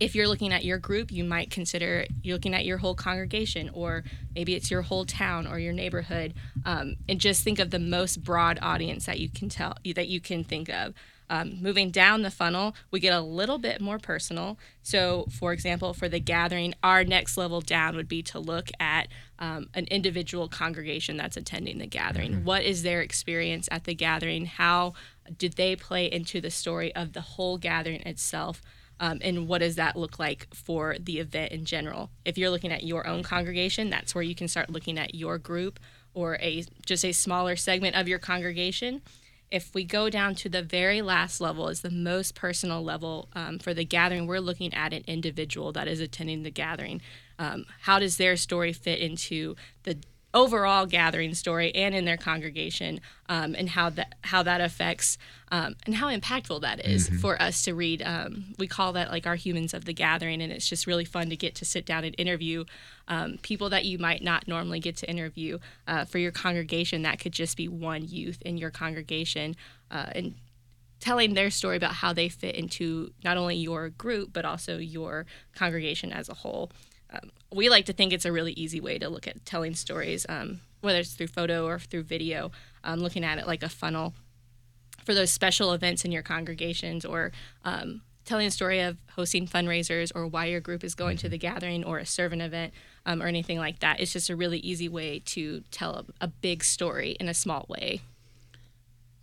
if 0.00 0.14
you're 0.14 0.28
looking 0.28 0.52
at 0.52 0.64
your 0.64 0.78
group, 0.78 1.10
you 1.10 1.24
might 1.24 1.50
consider 1.50 2.06
you're 2.22 2.36
looking 2.36 2.54
at 2.54 2.64
your 2.64 2.78
whole 2.78 2.94
congregation, 2.94 3.70
or 3.72 4.04
maybe 4.34 4.54
it's 4.54 4.70
your 4.70 4.82
whole 4.82 5.04
town 5.04 5.46
or 5.46 5.58
your 5.58 5.72
neighborhood, 5.72 6.34
um, 6.64 6.96
and 7.08 7.20
just 7.20 7.42
think 7.42 7.58
of 7.58 7.70
the 7.70 7.78
most 7.78 8.22
broad 8.22 8.58
audience 8.62 9.06
that 9.06 9.18
you 9.18 9.28
can 9.28 9.48
tell 9.48 9.76
that 9.94 10.08
you 10.08 10.20
can 10.20 10.44
think 10.44 10.68
of. 10.68 10.94
Um, 11.30 11.58
moving 11.60 11.90
down 11.90 12.22
the 12.22 12.30
funnel, 12.30 12.74
we 12.90 13.00
get 13.00 13.12
a 13.12 13.20
little 13.20 13.58
bit 13.58 13.82
more 13.82 13.98
personal. 13.98 14.58
So, 14.82 15.26
for 15.30 15.52
example, 15.52 15.92
for 15.92 16.08
the 16.08 16.20
gathering, 16.20 16.74
our 16.82 17.04
next 17.04 17.36
level 17.36 17.60
down 17.60 17.96
would 17.96 18.08
be 18.08 18.22
to 18.22 18.38
look 18.38 18.70
at 18.80 19.08
um, 19.38 19.68
an 19.74 19.86
individual 19.90 20.48
congregation 20.48 21.18
that's 21.18 21.36
attending 21.36 21.78
the 21.78 21.86
gathering. 21.86 22.44
What 22.44 22.62
is 22.62 22.82
their 22.82 23.02
experience 23.02 23.68
at 23.70 23.84
the 23.84 23.94
gathering? 23.94 24.46
How 24.46 24.94
did 25.36 25.54
they 25.54 25.76
play 25.76 26.06
into 26.06 26.40
the 26.40 26.50
story 26.50 26.94
of 26.94 27.12
the 27.12 27.20
whole 27.20 27.58
gathering 27.58 28.00
itself? 28.06 28.62
Um, 29.00 29.18
and 29.22 29.48
what 29.48 29.58
does 29.58 29.76
that 29.76 29.96
look 29.96 30.18
like 30.18 30.46
for 30.54 30.96
the 30.98 31.18
event 31.18 31.52
in 31.52 31.64
general? 31.64 32.10
If 32.24 32.38
you're 32.38 32.50
looking 32.50 32.72
at 32.72 32.84
your 32.84 33.06
own 33.06 33.22
congregation 33.22 33.90
that's 33.90 34.14
where 34.14 34.24
you 34.24 34.34
can 34.34 34.48
start 34.48 34.70
looking 34.70 34.98
at 34.98 35.14
your 35.14 35.38
group 35.38 35.78
or 36.14 36.36
a 36.40 36.64
just 36.84 37.04
a 37.04 37.12
smaller 37.12 37.56
segment 37.56 37.96
of 37.96 38.08
your 38.08 38.18
congregation. 38.18 39.02
If 39.50 39.72
we 39.74 39.84
go 39.84 40.10
down 40.10 40.34
to 40.36 40.48
the 40.48 40.62
very 40.62 41.00
last 41.00 41.40
level 41.40 41.68
is 41.68 41.80
the 41.80 41.90
most 41.90 42.34
personal 42.34 42.82
level 42.82 43.28
um, 43.32 43.58
for 43.58 43.72
the 43.72 43.84
gathering 43.84 44.26
we're 44.26 44.40
looking 44.40 44.74
at 44.74 44.92
an 44.92 45.04
individual 45.06 45.72
that 45.72 45.88
is 45.88 46.00
attending 46.00 46.42
the 46.42 46.50
gathering. 46.50 47.00
Um, 47.38 47.64
how 47.82 47.98
does 47.98 48.16
their 48.16 48.36
story 48.36 48.72
fit 48.72 48.98
into 48.98 49.54
the 49.84 49.98
overall 50.34 50.84
gathering 50.84 51.34
story 51.34 51.74
and 51.74 51.94
in 51.94 52.04
their 52.04 52.16
congregation 52.16 53.00
um, 53.28 53.54
and 53.56 53.70
how 53.70 53.88
that 53.88 54.14
how 54.22 54.42
that 54.42 54.60
affects 54.60 55.16
um, 55.50 55.74
and 55.86 55.94
how 55.94 56.08
impactful 56.10 56.60
that 56.60 56.84
is 56.84 57.08
for 57.20 57.40
us 57.40 57.62
to 57.62 57.74
read 57.74 58.02
um, 58.02 58.54
we 58.58 58.66
call 58.66 58.92
that 58.92 59.10
like 59.10 59.26
our 59.26 59.36
humans 59.36 59.72
of 59.72 59.86
the 59.86 59.92
gathering 59.94 60.42
and 60.42 60.52
it's 60.52 60.68
just 60.68 60.86
really 60.86 61.04
fun 61.04 61.30
to 61.30 61.36
get 61.36 61.54
to 61.54 61.64
sit 61.64 61.86
down 61.86 62.04
and 62.04 62.14
interview 62.18 62.64
um, 63.08 63.38
people 63.42 63.70
that 63.70 63.84
you 63.84 63.98
might 63.98 64.22
not 64.22 64.46
normally 64.46 64.80
get 64.80 64.96
to 64.96 65.10
interview 65.10 65.58
uh, 65.86 66.04
for 66.04 66.18
your 66.18 66.30
congregation. 66.30 67.02
That 67.02 67.18
could 67.18 67.32
just 67.32 67.56
be 67.56 67.66
one 67.66 68.06
youth 68.06 68.40
in 68.42 68.58
your 68.58 68.70
congregation 68.70 69.56
uh, 69.90 70.06
and 70.12 70.34
telling 71.00 71.34
their 71.34 71.50
story 71.50 71.76
about 71.76 71.94
how 71.94 72.12
they 72.12 72.28
fit 72.28 72.54
into 72.54 73.12
not 73.24 73.36
only 73.36 73.56
your 73.56 73.88
group 73.88 74.30
but 74.32 74.44
also 74.44 74.78
your 74.78 75.26
congregation 75.54 76.12
as 76.12 76.28
a 76.28 76.34
whole 76.34 76.70
um, 77.12 77.30
we 77.52 77.68
like 77.68 77.86
to 77.86 77.92
think 77.92 78.12
it's 78.12 78.24
a 78.24 78.32
really 78.32 78.52
easy 78.52 78.80
way 78.80 78.98
to 78.98 79.08
look 79.08 79.26
at 79.26 79.44
telling 79.44 79.74
stories, 79.74 80.26
um, 80.28 80.60
whether 80.80 80.98
it's 81.00 81.14
through 81.14 81.28
photo 81.28 81.66
or 81.66 81.78
through 81.78 82.02
video, 82.02 82.50
um, 82.84 83.00
looking 83.00 83.24
at 83.24 83.38
it 83.38 83.46
like 83.46 83.62
a 83.62 83.68
funnel 83.68 84.14
for 85.04 85.14
those 85.14 85.30
special 85.30 85.72
events 85.72 86.04
in 86.04 86.12
your 86.12 86.22
congregations 86.22 87.04
or 87.04 87.32
um, 87.64 88.02
telling 88.26 88.46
a 88.46 88.50
story 88.50 88.80
of 88.80 88.98
hosting 89.16 89.46
fundraisers 89.46 90.12
or 90.14 90.26
why 90.26 90.44
your 90.44 90.60
group 90.60 90.84
is 90.84 90.94
going 90.94 91.16
to 91.16 91.28
the 91.30 91.38
gathering 91.38 91.82
or 91.82 91.98
a 91.98 92.04
servant 92.04 92.42
event 92.42 92.74
um, 93.06 93.22
or 93.22 93.26
anything 93.26 93.58
like 93.58 93.78
that. 93.80 94.00
It's 94.00 94.12
just 94.12 94.28
a 94.28 94.36
really 94.36 94.58
easy 94.58 94.88
way 94.88 95.20
to 95.26 95.62
tell 95.70 95.94
a, 95.94 96.04
a 96.20 96.28
big 96.28 96.62
story 96.62 97.16
in 97.18 97.28
a 97.28 97.34
small 97.34 97.64
way. 97.68 98.02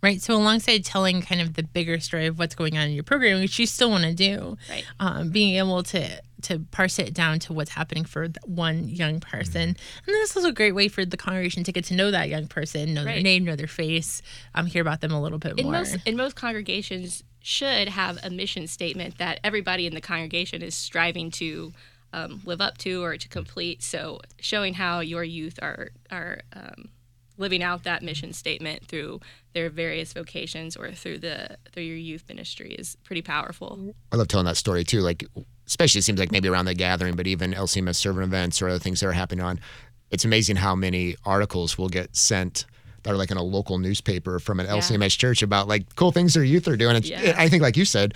Right. 0.02 0.20
So 0.20 0.34
alongside 0.34 0.84
telling 0.84 1.22
kind 1.22 1.40
of 1.40 1.54
the 1.54 1.62
bigger 1.62 1.98
story 2.00 2.26
of 2.26 2.38
what's 2.38 2.54
going 2.54 2.76
on 2.76 2.88
in 2.88 2.92
your 2.92 3.02
program, 3.02 3.40
which 3.40 3.58
you 3.58 3.66
still 3.66 3.90
want 3.90 4.04
to 4.04 4.12
do, 4.12 4.58
Right. 4.68 4.84
um, 5.00 5.30
being 5.30 5.56
able 5.56 5.82
to 5.84 6.20
to 6.46 6.60
parse 6.70 6.98
it 6.98 7.14
down 7.14 7.38
to 7.40 7.52
what's 7.52 7.70
happening 7.70 8.04
for 8.04 8.28
one 8.44 8.88
young 8.88 9.20
person, 9.20 9.62
and 9.62 9.76
this 10.06 10.36
is 10.36 10.44
a 10.44 10.52
great 10.52 10.72
way 10.72 10.88
for 10.88 11.04
the 11.04 11.16
congregation 11.16 11.64
to 11.64 11.72
get 11.72 11.84
to 11.86 11.94
know 11.94 12.10
that 12.10 12.28
young 12.28 12.46
person, 12.46 12.94
know 12.94 13.04
their 13.04 13.22
name, 13.22 13.44
know 13.44 13.56
their 13.56 13.66
face, 13.66 14.22
um, 14.54 14.66
hear 14.66 14.82
about 14.82 15.00
them 15.00 15.12
a 15.12 15.20
little 15.20 15.38
bit 15.38 15.58
in 15.58 15.64
more. 15.64 15.72
most 15.72 15.96
in 16.04 16.16
most 16.16 16.36
congregations 16.36 17.22
should 17.40 17.88
have 17.88 18.18
a 18.24 18.30
mission 18.30 18.66
statement 18.66 19.18
that 19.18 19.38
everybody 19.44 19.86
in 19.86 19.94
the 19.94 20.00
congregation 20.00 20.62
is 20.62 20.74
striving 20.74 21.30
to 21.30 21.72
um, 22.12 22.42
live 22.44 22.60
up 22.60 22.78
to 22.78 23.04
or 23.04 23.16
to 23.16 23.28
complete. 23.28 23.82
So 23.82 24.20
showing 24.40 24.74
how 24.74 25.00
your 25.00 25.22
youth 25.22 25.58
are 25.62 25.90
are 26.10 26.40
um, 26.52 26.88
living 27.38 27.62
out 27.62 27.84
that 27.84 28.02
mission 28.02 28.32
statement 28.32 28.86
through 28.86 29.20
their 29.52 29.68
various 29.70 30.12
vocations 30.12 30.76
or 30.76 30.92
through 30.92 31.18
the 31.18 31.56
through 31.72 31.84
your 31.84 31.96
youth 31.96 32.24
ministry 32.28 32.72
is 32.72 32.96
pretty 33.04 33.22
powerful. 33.22 33.94
I 34.12 34.16
love 34.16 34.28
telling 34.28 34.46
that 34.46 34.56
story 34.56 34.84
too. 34.84 35.00
Like, 35.00 35.24
especially 35.66 36.00
it 36.00 36.02
seems 36.02 36.18
like 36.18 36.32
maybe 36.32 36.48
around 36.48 36.66
the 36.66 36.74
gathering, 36.74 37.16
but 37.16 37.26
even 37.26 37.52
LCMS 37.52 37.96
servant 37.96 38.24
events 38.24 38.62
or 38.62 38.68
other 38.68 38.78
things 38.78 39.00
that 39.00 39.06
are 39.06 39.12
happening 39.12 39.44
on. 39.44 39.60
It's 40.10 40.24
amazing 40.24 40.56
how 40.56 40.76
many 40.76 41.16
articles 41.24 41.76
will 41.76 41.88
get 41.88 42.14
sent 42.14 42.64
that 43.02 43.12
are 43.12 43.16
like 43.16 43.30
in 43.30 43.36
a 43.36 43.42
local 43.42 43.78
newspaper 43.78 44.38
from 44.38 44.60
an 44.60 44.66
LCMS 44.66 45.16
church 45.18 45.42
about 45.42 45.68
like 45.68 45.94
cool 45.96 46.12
things 46.12 46.34
their 46.34 46.44
youth 46.44 46.68
are 46.68 46.76
doing. 46.76 47.00
Yeah. 47.02 47.34
I 47.36 47.48
think, 47.48 47.62
like 47.62 47.76
you 47.76 47.84
said, 47.84 48.14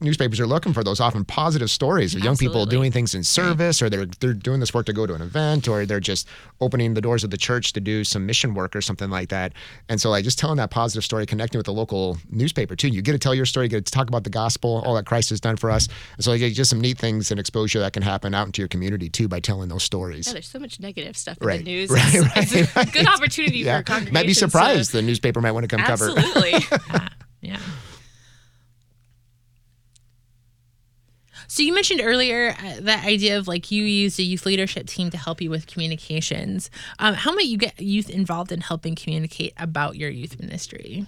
newspapers 0.00 0.40
are 0.40 0.46
looking 0.46 0.72
for 0.72 0.82
those 0.82 1.00
often 1.00 1.24
positive 1.24 1.70
stories 1.70 2.14
of 2.14 2.22
young 2.24 2.36
people 2.36 2.66
doing 2.66 2.90
things 2.90 3.14
in 3.14 3.22
service, 3.22 3.80
or 3.82 3.88
they're 3.90 4.06
they're 4.20 4.32
doing 4.32 4.60
this 4.60 4.72
work 4.74 4.86
to 4.86 4.92
go 4.92 5.06
to 5.06 5.14
an 5.14 5.22
event, 5.22 5.68
or 5.68 5.86
they're 5.86 6.00
just 6.00 6.26
opening 6.60 6.94
the 6.94 7.00
doors 7.00 7.24
of 7.24 7.30
the 7.30 7.36
church 7.36 7.72
to 7.74 7.80
do 7.80 8.04
some 8.04 8.26
mission 8.26 8.54
work 8.54 8.74
or 8.74 8.80
something 8.80 9.10
like 9.10 9.28
that. 9.28 9.52
And 9.88 10.00
so, 10.00 10.10
like 10.10 10.24
just 10.24 10.38
telling 10.38 10.56
that 10.56 10.70
positive 10.70 11.04
story, 11.04 11.26
connecting 11.26 11.58
with 11.58 11.66
the 11.66 11.72
local 11.72 12.16
newspaper 12.30 12.76
too. 12.76 12.88
You 12.88 13.02
get 13.02 13.12
to 13.12 13.18
tell 13.18 13.34
your 13.34 13.46
story, 13.46 13.66
you 13.66 13.70
get 13.70 13.86
to 13.86 13.92
talk 13.92 14.08
about 14.08 14.24
the 14.24 14.30
gospel, 14.30 14.82
all 14.86 14.94
that 14.94 15.06
Christ 15.06 15.30
has 15.30 15.40
done 15.40 15.56
for 15.56 15.70
us. 15.70 15.88
And 16.16 16.24
so, 16.24 16.30
like, 16.32 16.40
just 16.52 16.70
some 16.70 16.80
neat 16.80 16.98
things 16.98 17.30
and 17.30 17.38
exposure 17.38 17.80
that 17.80 17.92
can 17.92 18.02
happen 18.02 18.34
out 18.34 18.46
into 18.46 18.62
your 18.62 18.68
community 18.68 19.08
too 19.08 19.28
by 19.28 19.40
telling 19.40 19.68
those 19.68 19.82
stories. 19.82 20.26
Yeah, 20.26 20.34
there's 20.34 20.48
so 20.48 20.58
much 20.58 20.80
negative 20.80 21.16
stuff 21.16 21.38
in 21.40 21.46
Right, 21.46 21.58
the 21.58 21.64
news. 21.64 21.90
right, 21.92 22.02
it's, 22.36 22.52
it's 22.54 22.74
right, 22.76 22.90
good 22.92 23.06
opportunity 23.08 23.58
yeah, 23.58 23.78
for 23.78 23.84
congregations. 23.84 24.14
might 24.14 24.26
be 24.26 24.34
surprised 24.34 24.92
the 24.92 25.02
newspaper 25.02 25.40
might 25.40 25.52
want 25.52 25.68
to 25.68 25.76
come 25.76 25.84
cover. 25.84 26.10
Absolutely. 26.16 26.54
Yeah. 27.44 27.58
So 31.46 31.62
you 31.62 31.74
mentioned 31.74 32.00
earlier 32.02 32.54
uh, 32.58 32.80
that 32.80 33.04
idea 33.04 33.38
of 33.38 33.48
like 33.48 33.70
you 33.70 33.84
use 33.84 34.18
a 34.18 34.22
youth 34.22 34.46
leadership 34.46 34.86
team 34.86 35.10
to 35.10 35.16
help 35.16 35.40
you 35.40 35.50
with 35.50 35.66
communications. 35.66 36.70
Um, 36.98 37.14
how 37.14 37.34
might 37.34 37.46
you 37.46 37.58
get 37.58 37.80
youth 37.80 38.10
involved 38.10 38.52
in 38.52 38.60
helping 38.60 38.94
communicate 38.94 39.52
about 39.56 39.96
your 39.96 40.10
youth 40.10 40.40
ministry? 40.40 41.06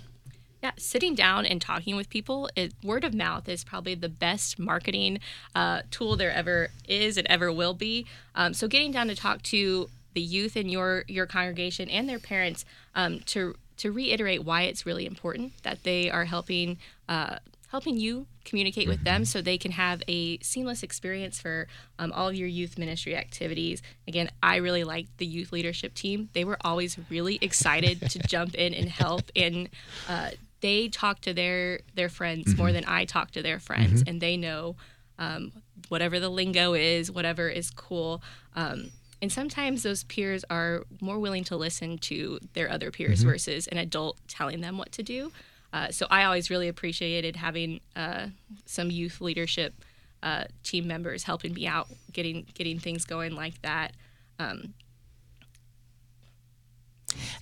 Yeah, 0.62 0.72
sitting 0.78 1.14
down 1.14 1.46
and 1.46 1.60
talking 1.60 1.96
with 1.96 2.08
people, 2.08 2.48
it, 2.56 2.72
word 2.82 3.04
of 3.04 3.14
mouth 3.14 3.48
is 3.48 3.62
probably 3.62 3.94
the 3.94 4.08
best 4.08 4.58
marketing 4.58 5.20
uh, 5.54 5.82
tool 5.90 6.16
there 6.16 6.32
ever 6.32 6.70
is 6.88 7.16
and 7.16 7.26
ever 7.28 7.52
will 7.52 7.74
be. 7.74 8.06
Um, 8.34 8.54
so, 8.54 8.66
getting 8.66 8.90
down 8.90 9.08
to 9.08 9.14
talk 9.14 9.42
to 9.44 9.90
the 10.14 10.20
youth 10.20 10.56
in 10.56 10.68
your 10.68 11.04
your 11.08 11.26
congregation 11.26 11.88
and 11.90 12.08
their 12.08 12.18
parents 12.18 12.64
um, 12.94 13.20
to 13.26 13.54
to 13.76 13.92
reiterate 13.92 14.44
why 14.44 14.62
it's 14.62 14.86
really 14.86 15.06
important 15.06 15.52
that 15.62 15.84
they 15.84 16.10
are 16.10 16.24
helping 16.24 16.78
uh, 17.08 17.36
helping 17.68 17.96
you 17.96 18.26
communicate 18.44 18.88
with 18.88 19.02
them 19.04 19.24
so 19.24 19.40
they 19.40 19.58
can 19.58 19.72
have 19.72 20.02
a 20.08 20.38
seamless 20.38 20.82
experience 20.82 21.40
for 21.40 21.66
um, 21.98 22.12
all 22.12 22.28
of 22.28 22.34
your 22.34 22.48
youth 22.48 22.78
ministry 22.78 23.16
activities. 23.16 23.82
Again, 24.06 24.30
I 24.42 24.56
really 24.56 24.84
liked 24.84 25.18
the 25.18 25.26
youth 25.26 25.52
leadership 25.52 25.94
team. 25.94 26.28
They 26.32 26.44
were 26.44 26.58
always 26.62 26.98
really 27.10 27.38
excited 27.40 28.00
to 28.10 28.18
jump 28.26 28.54
in 28.54 28.72
and 28.72 28.88
help 28.88 29.30
and 29.34 29.68
uh, 30.08 30.30
they 30.60 30.88
talk 30.88 31.20
to 31.20 31.34
their 31.34 31.80
their 31.94 32.08
friends 32.08 32.56
more 32.56 32.72
than 32.72 32.84
I 32.86 33.04
talk 33.04 33.30
to 33.32 33.42
their 33.42 33.60
friends, 33.60 34.02
and 34.06 34.20
they 34.20 34.36
know 34.36 34.76
um, 35.18 35.52
whatever 35.88 36.18
the 36.18 36.28
lingo 36.28 36.74
is, 36.74 37.10
whatever 37.10 37.48
is 37.48 37.70
cool. 37.70 38.22
Um, 38.54 38.90
and 39.22 39.32
sometimes 39.32 39.82
those 39.82 40.04
peers 40.04 40.44
are 40.50 40.84
more 41.00 41.18
willing 41.18 41.44
to 41.44 41.56
listen 41.56 41.98
to 41.98 42.38
their 42.52 42.70
other 42.70 42.90
peers 42.90 43.22
versus 43.22 43.66
an 43.68 43.78
adult 43.78 44.18
telling 44.28 44.60
them 44.60 44.76
what 44.76 44.92
to 44.92 45.02
do. 45.02 45.32
Uh, 45.76 45.90
so 45.90 46.06
I 46.08 46.24
always 46.24 46.48
really 46.48 46.68
appreciated 46.68 47.36
having 47.36 47.80
uh, 47.94 48.28
some 48.64 48.90
youth 48.90 49.20
leadership 49.20 49.74
uh, 50.22 50.44
team 50.62 50.88
members 50.88 51.24
helping 51.24 51.52
me 51.52 51.66
out, 51.66 51.86
getting 52.14 52.46
getting 52.54 52.78
things 52.78 53.04
going 53.04 53.34
like 53.34 53.60
that. 53.60 53.92
Um, 54.38 54.72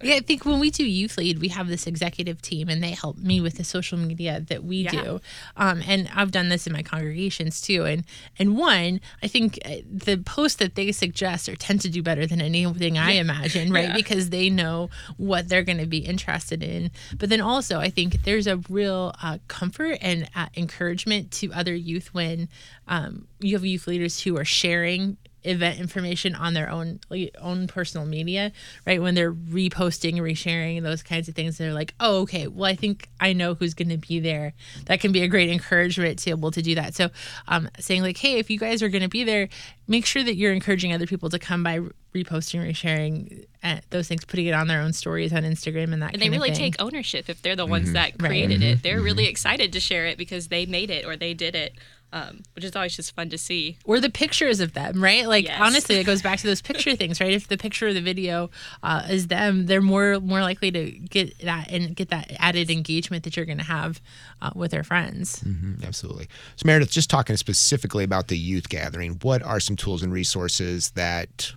Yeah, 0.02 0.16
I 0.16 0.20
think 0.20 0.44
when 0.44 0.58
we 0.60 0.70
do 0.70 0.84
youth 0.84 1.16
lead, 1.18 1.38
we 1.40 1.48
have 1.48 1.68
this 1.68 1.87
executive 1.87 2.40
team, 2.42 2.68
and 2.68 2.82
they 2.82 2.90
help 2.90 3.16
me 3.18 3.40
with 3.40 3.56
the 3.56 3.64
social 3.64 3.98
media 3.98 4.40
that 4.48 4.64
we 4.64 4.78
Yeah. 4.78 4.90
do. 4.90 5.20
Um, 5.56 5.82
and 5.87 6.08
I've 6.14 6.30
done 6.30 6.48
this 6.48 6.66
in 6.66 6.72
my 6.72 6.82
congregations 6.82 7.60
too. 7.60 7.84
And 7.84 8.04
and 8.38 8.56
one, 8.56 9.00
I 9.22 9.28
think 9.28 9.58
uh, 9.64 9.76
the 9.90 10.18
posts 10.18 10.58
that 10.58 10.74
they 10.74 10.92
suggest 10.92 11.48
are 11.48 11.56
tend 11.56 11.80
to 11.82 11.88
do 11.88 12.02
better 12.02 12.26
than 12.26 12.40
anything 12.40 12.98
I 12.98 13.12
imagine, 13.12 13.72
right? 13.72 13.88
Yeah. 13.88 13.94
Because 13.94 14.30
they 14.30 14.50
know 14.50 14.90
what 15.16 15.48
they're 15.48 15.62
going 15.62 15.78
to 15.78 15.87
be 15.87 15.98
interested 15.98 16.62
in. 16.62 16.90
But 17.18 17.28
then 17.30 17.40
also, 17.40 17.78
I 17.80 17.90
think 17.90 18.22
there's 18.24 18.46
a 18.46 18.56
real 18.68 19.14
uh, 19.22 19.38
comfort 19.48 19.98
and 20.00 20.28
uh, 20.34 20.46
encouragement 20.56 21.30
to 21.32 21.52
other 21.52 21.74
youth 21.74 22.12
when 22.14 22.48
um, 22.88 23.26
you 23.40 23.54
have 23.56 23.64
youth 23.64 23.87
leaders 23.87 24.20
who 24.22 24.37
are 24.37 24.44
sharing 24.44 25.16
event 25.44 25.78
information 25.78 26.35
on 26.35 26.54
their 26.54 26.70
own 26.70 27.00
like, 27.11 27.35
own 27.40 27.66
personal 27.66 28.07
media, 28.07 28.52
right? 28.87 29.00
When 29.00 29.14
they're 29.14 29.33
reposting, 29.33 30.14
resharing, 30.16 30.83
those 30.83 31.02
kinds 31.02 31.28
of 31.28 31.35
things, 31.35 31.59
they're 31.59 31.72
like, 31.74 31.94
"Oh, 32.00 32.22
okay. 32.22 32.46
Well, 32.46 32.70
I 32.70 32.74
think 32.74 33.09
I 33.20 33.33
know 33.33 33.54
who's 33.54 33.74
going 33.74 33.90
to 33.90 33.98
be 33.98 34.20
there." 34.20 34.54
That 34.87 35.00
can 35.00 35.12
be 35.12 35.22
a 35.22 35.28
great 35.28 35.50
encouragement 35.50 36.18
to 36.20 36.24
be 36.26 36.30
able 36.30 36.50
to 36.50 36.62
do 36.62 36.74
that. 36.76 36.94
So, 36.94 37.11
um, 37.48 37.68
saying 37.78 38.02
like, 38.02 38.16
"Hey, 38.16 38.38
if 38.38 38.50
you 38.50 38.59
guys 38.59 38.83
are 38.83 38.88
going 38.88 39.02
to 39.02 39.09
be 39.09 39.24
there, 39.24 39.48
make 39.87 40.07
sure 40.07 40.22
that 40.22 40.37
you're 40.37 40.52
encouraging 40.52 40.92
other 40.92 41.07
people 41.07 41.28
to 41.30 41.38
come 41.38 41.62
by 41.62 41.80
reposting, 42.14 42.61
resharing 42.66 43.44
uh, 43.62 43.78
those 43.90 44.07
things, 44.09 44.24
putting 44.24 44.46
it 44.46 44.54
on 44.54 44.68
their 44.68 44.80
own 44.80 44.92
stories 44.92 45.33
on 45.33 45.42
Instagram, 45.42 45.92
and 45.92 46.02
that." 46.02 46.12
Kind 46.12 46.14
of 46.16 46.20
thing. 46.20 46.22
And 46.22 46.22
they 46.22 46.26
kind 46.26 46.35
of 46.35 46.40
really 46.42 46.50
thing. 46.50 46.72
take 46.72 46.83
ownership 46.83 47.28
if 47.28 47.42
they're 47.42 47.57
the 47.57 47.66
ones 47.66 47.92
that 47.92 48.12
Right. 48.20 48.28
created 48.28 48.62
it. 48.62 48.83
They're 48.83 49.00
really 49.00 49.26
excited 49.26 49.72
to 49.72 49.80
share 49.80 50.07
it 50.07 50.16
because 50.18 50.48
they 50.48 50.66
made 50.66 50.90
it 50.90 51.04
or 51.04 51.16
they 51.16 51.35
did 51.35 51.54
it, 51.54 51.74
um, 52.14 52.42
which 52.55 52.64
is 52.64 52.74
always 52.77 52.94
just 52.96 53.14
fun 53.14 53.29
to 53.29 53.37
see. 53.37 53.77
or 53.85 53.98
the 54.00 54.09
pictures 54.09 54.61
of 54.61 54.72
them, 54.72 55.03
right? 55.03 55.27
Like 55.27 55.46
Yes. 55.46 55.59
honestly, 55.61 55.96
it 55.96 56.05
goes 56.05 56.22
back 56.22 56.38
to 56.38 56.46
those 56.46 56.62
picture 56.62 56.94
things, 57.00 57.20
right? 57.20 57.33
If 57.33 57.48
the 57.48 57.59
picture 57.59 57.88
of 57.88 57.94
the 57.94 58.00
video 58.00 58.50
uh, 58.83 59.03
is 59.11 59.27
them, 59.27 59.66
they're 59.66 59.83
more 59.83 60.20
more 60.20 60.40
likely 60.40 60.70
to 60.70 60.90
get 60.92 61.37
that 61.40 61.70
and 61.70 61.94
get 61.96 62.09
that 62.11 62.33
added 62.38 62.70
engagement 62.70 63.24
that 63.24 63.37
you're 63.37 63.44
going 63.46 63.59
to 63.59 63.64
have 63.64 64.00
uh, 64.40 64.50
with 64.55 64.70
their 64.70 64.85
friends. 64.85 65.42
Mhm, 65.44 65.85
Absolutely. 65.85 66.29
So, 66.57 66.66
Meredith, 66.66 66.90
just 66.90 67.11
talking 67.11 67.37
specifically 67.37 68.05
about 68.05 68.29
the 68.29 68.38
youth 68.38 68.68
gathering, 68.68 69.18
what 69.22 69.42
are 69.42 69.59
some 69.61 69.74
tools 69.77 70.03
and 70.03 70.12
resources 70.12 70.90
that 70.92 71.53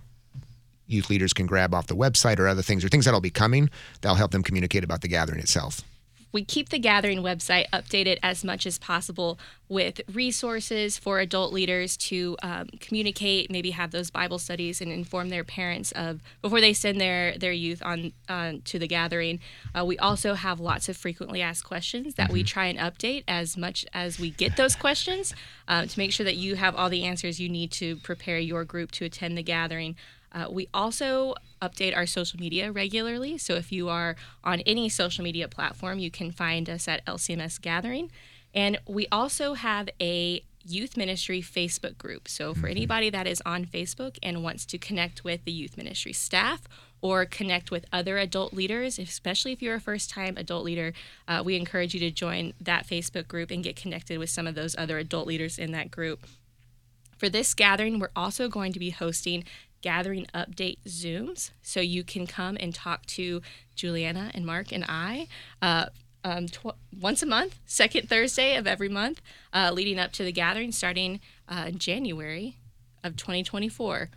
youth 0.86 1.10
leaders 1.10 1.32
can 1.34 1.46
grab 1.46 1.74
off 1.74 1.86
the 1.86 1.94
website 1.94 2.38
or 2.38 2.48
other 2.48 2.62
things 2.62 2.84
or 2.84 2.88
things 2.88 3.04
that'll 3.04 3.20
be 3.20 3.30
coming 3.30 3.68
that'll 4.00 4.16
help 4.16 4.30
them 4.32 4.42
communicate 4.42 4.82
about 4.82 5.02
the 5.02 5.08
gathering 5.08 5.38
itself? 5.38 5.82
We 6.32 6.44
keep 6.44 6.68
the 6.68 6.78
gathering 6.78 7.22
website 7.22 7.66
updated 7.72 8.18
as 8.22 8.44
much 8.44 8.66
as 8.66 8.78
possible 8.78 9.38
with 9.68 10.00
resources 10.12 10.96
for 10.96 11.18
adult 11.20 11.52
leaders 11.52 11.96
to 11.96 12.36
um, 12.42 12.68
communicate 12.80 13.50
maybe 13.50 13.70
have 13.70 13.90
those 13.90 14.10
bible 14.10 14.38
studies 14.38 14.80
and 14.80 14.90
inform 14.90 15.28
their 15.28 15.44
parents 15.44 15.92
of 15.92 16.20
before 16.40 16.60
they 16.60 16.72
send 16.72 17.00
their 17.00 17.36
their 17.38 17.52
youth 17.52 17.82
on 17.82 18.12
uh, 18.28 18.52
to 18.64 18.78
the 18.78 18.86
gathering. 18.86 19.40
Uh, 19.74 19.84
we 19.84 19.98
also 19.98 20.34
have 20.34 20.60
lots 20.60 20.88
of 20.88 20.96
frequently 20.96 21.42
asked 21.42 21.64
questions 21.64 22.14
that 22.14 22.30
we 22.30 22.42
try 22.42 22.66
and 22.66 22.78
update 22.78 23.24
as 23.28 23.56
much 23.56 23.84
as 23.92 24.18
we 24.18 24.30
get 24.30 24.56
those 24.56 24.74
questions 24.74 25.34
uh, 25.66 25.84
to 25.86 25.98
make 25.98 26.12
sure 26.12 26.24
that 26.24 26.36
you 26.36 26.56
have 26.56 26.74
all 26.76 26.88
the 26.88 27.04
answers 27.04 27.40
you 27.40 27.48
need 27.48 27.70
to 27.70 27.96
prepare 27.96 28.38
your 28.38 28.64
group 28.64 28.90
to 28.92 29.04
attend 29.04 29.36
the 29.36 29.42
gathering. 29.42 29.96
Uh, 30.32 30.46
we 30.50 30.68
also 30.74 31.34
update 31.60 31.96
our 31.96 32.06
social 32.06 32.38
media 32.38 32.70
regularly. 32.72 33.38
So 33.38 33.54
if 33.54 33.72
you 33.72 33.88
are 33.88 34.16
on 34.44 34.60
any 34.60 34.88
social 34.88 35.24
media 35.24 35.48
platform, 35.48 35.98
you 35.98 36.10
can 36.10 36.30
find 36.30 36.68
us 36.68 36.88
at 36.88 37.04
LCMS 37.06 37.60
Gathering. 37.60 38.10
And 38.54 38.78
we 38.86 39.06
also 39.12 39.54
have 39.54 39.88
a 40.00 40.42
youth 40.64 40.96
ministry 40.96 41.40
Facebook 41.40 41.96
group. 41.98 42.28
So 42.28 42.54
for 42.54 42.66
anybody 42.66 43.10
that 43.10 43.26
is 43.26 43.42
on 43.46 43.64
Facebook 43.64 44.18
and 44.22 44.42
wants 44.42 44.66
to 44.66 44.78
connect 44.78 45.24
with 45.24 45.44
the 45.44 45.52
youth 45.52 45.76
ministry 45.76 46.12
staff 46.12 46.62
or 47.00 47.24
connect 47.24 47.70
with 47.70 47.86
other 47.92 48.18
adult 48.18 48.52
leaders, 48.52 48.98
especially 48.98 49.52
if 49.52 49.62
you're 49.62 49.76
a 49.76 49.80
first 49.80 50.10
time 50.10 50.36
adult 50.36 50.64
leader, 50.64 50.92
uh, 51.26 51.42
we 51.44 51.56
encourage 51.56 51.94
you 51.94 52.00
to 52.00 52.10
join 52.10 52.52
that 52.60 52.86
Facebook 52.86 53.28
group 53.28 53.50
and 53.50 53.62
get 53.64 53.76
connected 53.76 54.18
with 54.18 54.30
some 54.30 54.46
of 54.46 54.54
those 54.54 54.76
other 54.76 54.98
adult 54.98 55.26
leaders 55.26 55.58
in 55.58 55.72
that 55.72 55.90
group. 55.90 56.26
For 57.16 57.28
this 57.28 57.52
gathering, 57.54 57.98
we're 57.98 58.10
also 58.14 58.48
going 58.48 58.72
to 58.72 58.78
be 58.78 58.90
hosting 58.90 59.44
gathering 59.80 60.26
update 60.34 60.78
Zooms. 60.86 61.50
So 61.62 61.80
you 61.80 62.04
can 62.04 62.26
come 62.26 62.56
and 62.60 62.74
talk 62.74 63.06
to 63.06 63.42
Julianna 63.74 64.30
and 64.34 64.44
Mark 64.44 64.72
and 64.72 64.84
I 64.88 65.28
uh, 65.62 65.86
um, 66.24 66.46
tw- 66.46 66.76
once 66.98 67.22
a 67.22 67.26
month, 67.26 67.58
second 67.64 68.08
Thursday 68.08 68.56
of 68.56 68.66
every 68.66 68.88
month, 68.88 69.20
uh, 69.52 69.70
leading 69.72 69.98
up 69.98 70.12
to 70.12 70.24
the 70.24 70.32
gathering 70.32 70.72
starting 70.72 71.20
uh, 71.48 71.70
January 71.70 72.56
of 73.04 73.16
2024. 73.16 74.10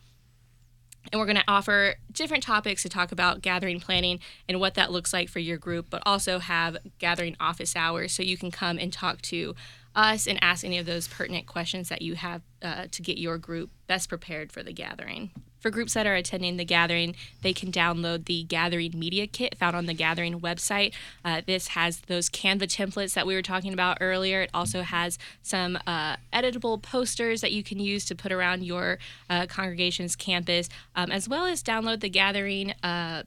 And 1.11 1.19
we're 1.19 1.25
going 1.25 1.37
to 1.37 1.43
offer 1.47 1.95
different 2.11 2.43
topics 2.43 2.83
to 2.83 2.89
talk 2.89 3.11
about 3.11 3.41
gathering 3.41 3.79
planning 3.79 4.19
and 4.47 4.59
what 4.59 4.75
that 4.75 4.91
looks 4.91 5.13
like 5.13 5.29
for 5.29 5.39
your 5.39 5.57
group, 5.57 5.87
but 5.89 6.03
also 6.05 6.39
have 6.39 6.77
gathering 6.99 7.35
office 7.39 7.75
hours 7.75 8.11
so 8.11 8.21
you 8.21 8.37
can 8.37 8.51
come 8.51 8.77
and 8.77 8.93
talk 8.93 9.21
to 9.23 9.55
us 9.95 10.27
and 10.27 10.37
ask 10.41 10.63
any 10.63 10.77
of 10.77 10.85
those 10.85 11.07
pertinent 11.07 11.47
questions 11.47 11.89
that 11.89 12.01
you 12.01 12.15
have 12.15 12.41
uh, 12.61 12.85
to 12.91 13.01
get 13.01 13.17
your 13.17 13.37
group 13.37 13.71
best 13.87 14.09
prepared 14.09 14.51
for 14.51 14.63
the 14.63 14.71
gathering. 14.71 15.31
For 15.61 15.69
groups 15.69 15.93
that 15.93 16.07
are 16.07 16.15
attending 16.15 16.57
the 16.57 16.65
gathering, 16.65 17.15
they 17.43 17.53
can 17.53 17.71
download 17.71 18.25
the 18.25 18.43
Gathering 18.43 18.97
Media 18.97 19.27
Kit 19.27 19.55
found 19.57 19.75
on 19.75 19.85
the 19.85 19.93
Gathering 19.93 20.39
website. 20.39 20.93
Uh, 21.23 21.41
this 21.45 21.69
has 21.69 22.01
those 22.01 22.29
Canva 22.29 22.63
templates 22.63 23.13
that 23.13 23.27
we 23.27 23.35
were 23.35 23.43
talking 23.43 23.71
about 23.71 23.99
earlier. 24.01 24.41
It 24.41 24.49
also 24.55 24.81
has 24.81 25.19
some 25.43 25.77
uh, 25.85 26.15
editable 26.33 26.81
posters 26.81 27.41
that 27.41 27.51
you 27.51 27.61
can 27.61 27.79
use 27.79 28.05
to 28.05 28.15
put 28.15 28.31
around 28.31 28.63
your 28.63 28.97
uh, 29.29 29.45
congregation's 29.45 30.15
campus, 30.15 30.67
um, 30.95 31.11
as 31.11 31.29
well 31.29 31.45
as 31.45 31.61
download 31.61 31.99
the 31.99 32.09
Gathering 32.09 32.73
uh, 32.81 33.21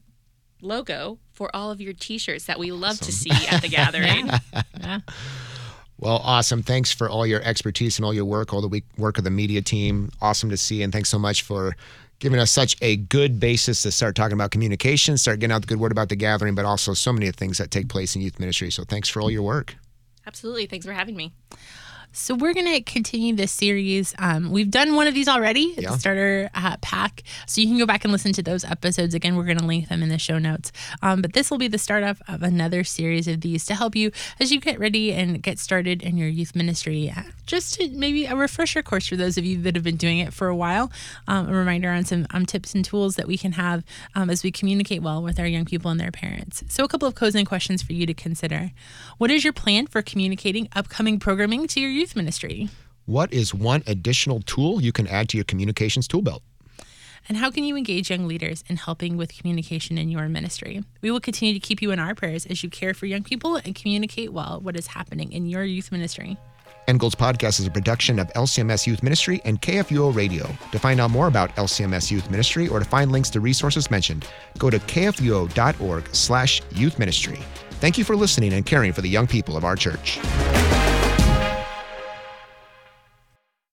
logo 0.60 1.18
for 1.32 1.54
all 1.54 1.70
of 1.70 1.80
your 1.80 1.92
t-shirts 1.92 2.46
that 2.46 2.58
we 2.58 2.72
love 2.72 2.92
awesome. 3.00 3.06
to 3.06 3.12
see 3.12 3.46
at 3.46 3.62
the 3.62 3.68
gathering. 3.70 4.28
yeah. 4.80 5.00
Well, 5.98 6.16
awesome. 6.24 6.62
Thanks 6.62 6.90
for 6.92 7.08
all 7.08 7.26
your 7.26 7.42
expertise 7.42 7.98
and 7.98 8.04
all 8.04 8.12
your 8.12 8.24
work, 8.24 8.52
all 8.52 8.60
the 8.60 8.82
work 8.98 9.18
of 9.18 9.24
the 9.24 9.30
media 9.30 9.62
team. 9.62 10.10
Awesome 10.20 10.50
to 10.50 10.56
see. 10.56 10.82
And 10.82 10.92
thanks 10.92 11.08
so 11.08 11.18
much 11.18 11.42
for 11.42 11.76
giving 12.18 12.38
us 12.38 12.50
such 12.50 12.76
a 12.80 12.96
good 12.96 13.38
basis 13.38 13.82
to 13.82 13.92
start 13.92 14.14
talking 14.16 14.34
about 14.34 14.50
communication, 14.50 15.16
start 15.18 15.40
getting 15.40 15.54
out 15.54 15.60
the 15.60 15.66
good 15.66 15.80
word 15.80 15.92
about 15.92 16.08
the 16.08 16.16
gathering, 16.16 16.54
but 16.54 16.64
also 16.64 16.94
so 16.94 17.12
many 17.12 17.26
of 17.26 17.34
the 17.34 17.38
things 17.38 17.58
that 17.58 17.70
take 17.70 17.88
place 17.88 18.16
in 18.16 18.22
youth 18.22 18.38
ministry. 18.40 18.70
So 18.70 18.84
thanks 18.84 19.08
for 19.08 19.20
all 19.20 19.30
your 19.30 19.42
work. 19.42 19.76
Absolutely. 20.26 20.66
Thanks 20.66 20.86
for 20.86 20.92
having 20.92 21.16
me. 21.16 21.32
So 22.16 22.36
we're 22.36 22.54
going 22.54 22.72
to 22.72 22.80
continue 22.80 23.34
this 23.34 23.50
series. 23.50 24.14
Um, 24.20 24.52
we've 24.52 24.70
done 24.70 24.94
one 24.94 25.08
of 25.08 25.14
these 25.14 25.26
already, 25.26 25.74
yeah. 25.76 25.90
the 25.90 25.98
starter 25.98 26.48
uh, 26.54 26.76
pack. 26.80 27.24
So 27.48 27.60
you 27.60 27.66
can 27.66 27.76
go 27.76 27.86
back 27.86 28.04
and 28.04 28.12
listen 28.12 28.32
to 28.34 28.42
those 28.42 28.64
episodes. 28.64 29.14
Again, 29.14 29.34
we're 29.34 29.44
going 29.44 29.58
to 29.58 29.66
link 29.66 29.88
them 29.88 30.00
in 30.00 30.10
the 30.10 30.18
show 30.18 30.38
notes. 30.38 30.70
Um, 31.02 31.22
but 31.22 31.32
this 31.32 31.50
will 31.50 31.58
be 31.58 31.66
the 31.66 31.76
start 31.76 32.04
of, 32.04 32.22
of 32.28 32.44
another 32.44 32.84
series 32.84 33.26
of 33.26 33.40
these 33.40 33.66
to 33.66 33.74
help 33.74 33.96
you 33.96 34.12
as 34.38 34.52
you 34.52 34.60
get 34.60 34.78
ready 34.78 35.12
and 35.12 35.42
get 35.42 35.58
started 35.58 36.04
in 36.04 36.16
your 36.16 36.28
youth 36.28 36.54
ministry. 36.54 37.12
Uh, 37.14 37.22
just 37.46 37.74
to 37.74 37.90
maybe 37.90 38.26
a 38.26 38.36
refresher 38.36 38.80
course 38.80 39.08
for 39.08 39.16
those 39.16 39.36
of 39.36 39.44
you 39.44 39.60
that 39.62 39.74
have 39.74 39.84
been 39.84 39.96
doing 39.96 40.20
it 40.20 40.32
for 40.32 40.46
a 40.46 40.54
while. 40.54 40.92
Um, 41.26 41.48
a 41.48 41.52
reminder 41.52 41.90
on 41.90 42.04
some 42.04 42.28
um, 42.30 42.46
tips 42.46 42.76
and 42.76 42.84
tools 42.84 43.16
that 43.16 43.26
we 43.26 43.36
can 43.36 43.52
have 43.52 43.82
um, 44.14 44.30
as 44.30 44.44
we 44.44 44.52
communicate 44.52 45.02
well 45.02 45.20
with 45.20 45.40
our 45.40 45.46
young 45.48 45.64
people 45.64 45.90
and 45.90 45.98
their 45.98 46.12
parents. 46.12 46.62
So 46.68 46.84
a 46.84 46.88
couple 46.88 47.08
of 47.08 47.16
closing 47.16 47.44
questions 47.44 47.82
for 47.82 47.92
you 47.92 48.06
to 48.06 48.14
consider. 48.14 48.70
What 49.18 49.32
is 49.32 49.42
your 49.42 49.52
plan 49.52 49.88
for 49.88 50.00
communicating 50.00 50.68
upcoming 50.76 51.18
programming 51.18 51.66
to 51.68 51.80
your 51.80 51.90
youth 51.90 52.03
youth 52.04 52.16
ministry. 52.16 52.68
What 53.06 53.32
is 53.32 53.54
one 53.54 53.82
additional 53.86 54.42
tool 54.42 54.82
you 54.82 54.92
can 54.92 55.06
add 55.06 55.30
to 55.30 55.38
your 55.38 55.44
communications 55.44 56.06
tool 56.06 56.20
belt? 56.20 56.42
And 57.30 57.38
how 57.38 57.50
can 57.50 57.64
you 57.64 57.78
engage 57.78 58.10
young 58.10 58.28
leaders 58.28 58.62
in 58.68 58.76
helping 58.76 59.16
with 59.16 59.34
communication 59.34 59.96
in 59.96 60.10
your 60.10 60.28
ministry? 60.28 60.84
We 61.00 61.10
will 61.10 61.20
continue 61.20 61.54
to 61.54 61.60
keep 61.60 61.80
you 61.80 61.92
in 61.92 61.98
our 61.98 62.14
prayers 62.14 62.44
as 62.44 62.62
you 62.62 62.68
care 62.68 62.92
for 62.92 63.06
young 63.06 63.22
people 63.22 63.56
and 63.56 63.74
communicate 63.74 64.34
well 64.34 64.60
what 64.60 64.76
is 64.76 64.88
happening 64.88 65.32
in 65.32 65.46
your 65.46 65.64
youth 65.64 65.90
ministry. 65.90 66.36
Goals 66.98 67.14
Podcast 67.14 67.58
is 67.58 67.66
a 67.66 67.70
production 67.70 68.18
of 68.18 68.30
LCMS 68.34 68.86
Youth 68.86 69.02
Ministry 69.02 69.40
and 69.46 69.62
KFUO 69.62 70.14
Radio. 70.14 70.46
To 70.72 70.78
find 70.78 71.00
out 71.00 71.10
more 71.10 71.28
about 71.28 71.56
LCMS 71.56 72.10
Youth 72.10 72.30
Ministry 72.30 72.68
or 72.68 72.80
to 72.80 72.84
find 72.84 73.10
links 73.10 73.30
to 73.30 73.40
resources 73.40 73.90
mentioned, 73.90 74.26
go 74.58 74.68
to 74.68 74.78
kfuo.org 74.78 76.08
slash 76.12 76.60
youth 76.72 76.98
ministry. 76.98 77.38
Thank 77.80 77.96
you 77.96 78.04
for 78.04 78.14
listening 78.14 78.52
and 78.52 78.66
caring 78.66 78.92
for 78.92 79.00
the 79.00 79.08
young 79.08 79.26
people 79.26 79.56
of 79.56 79.64
our 79.64 79.76
church. 79.76 80.20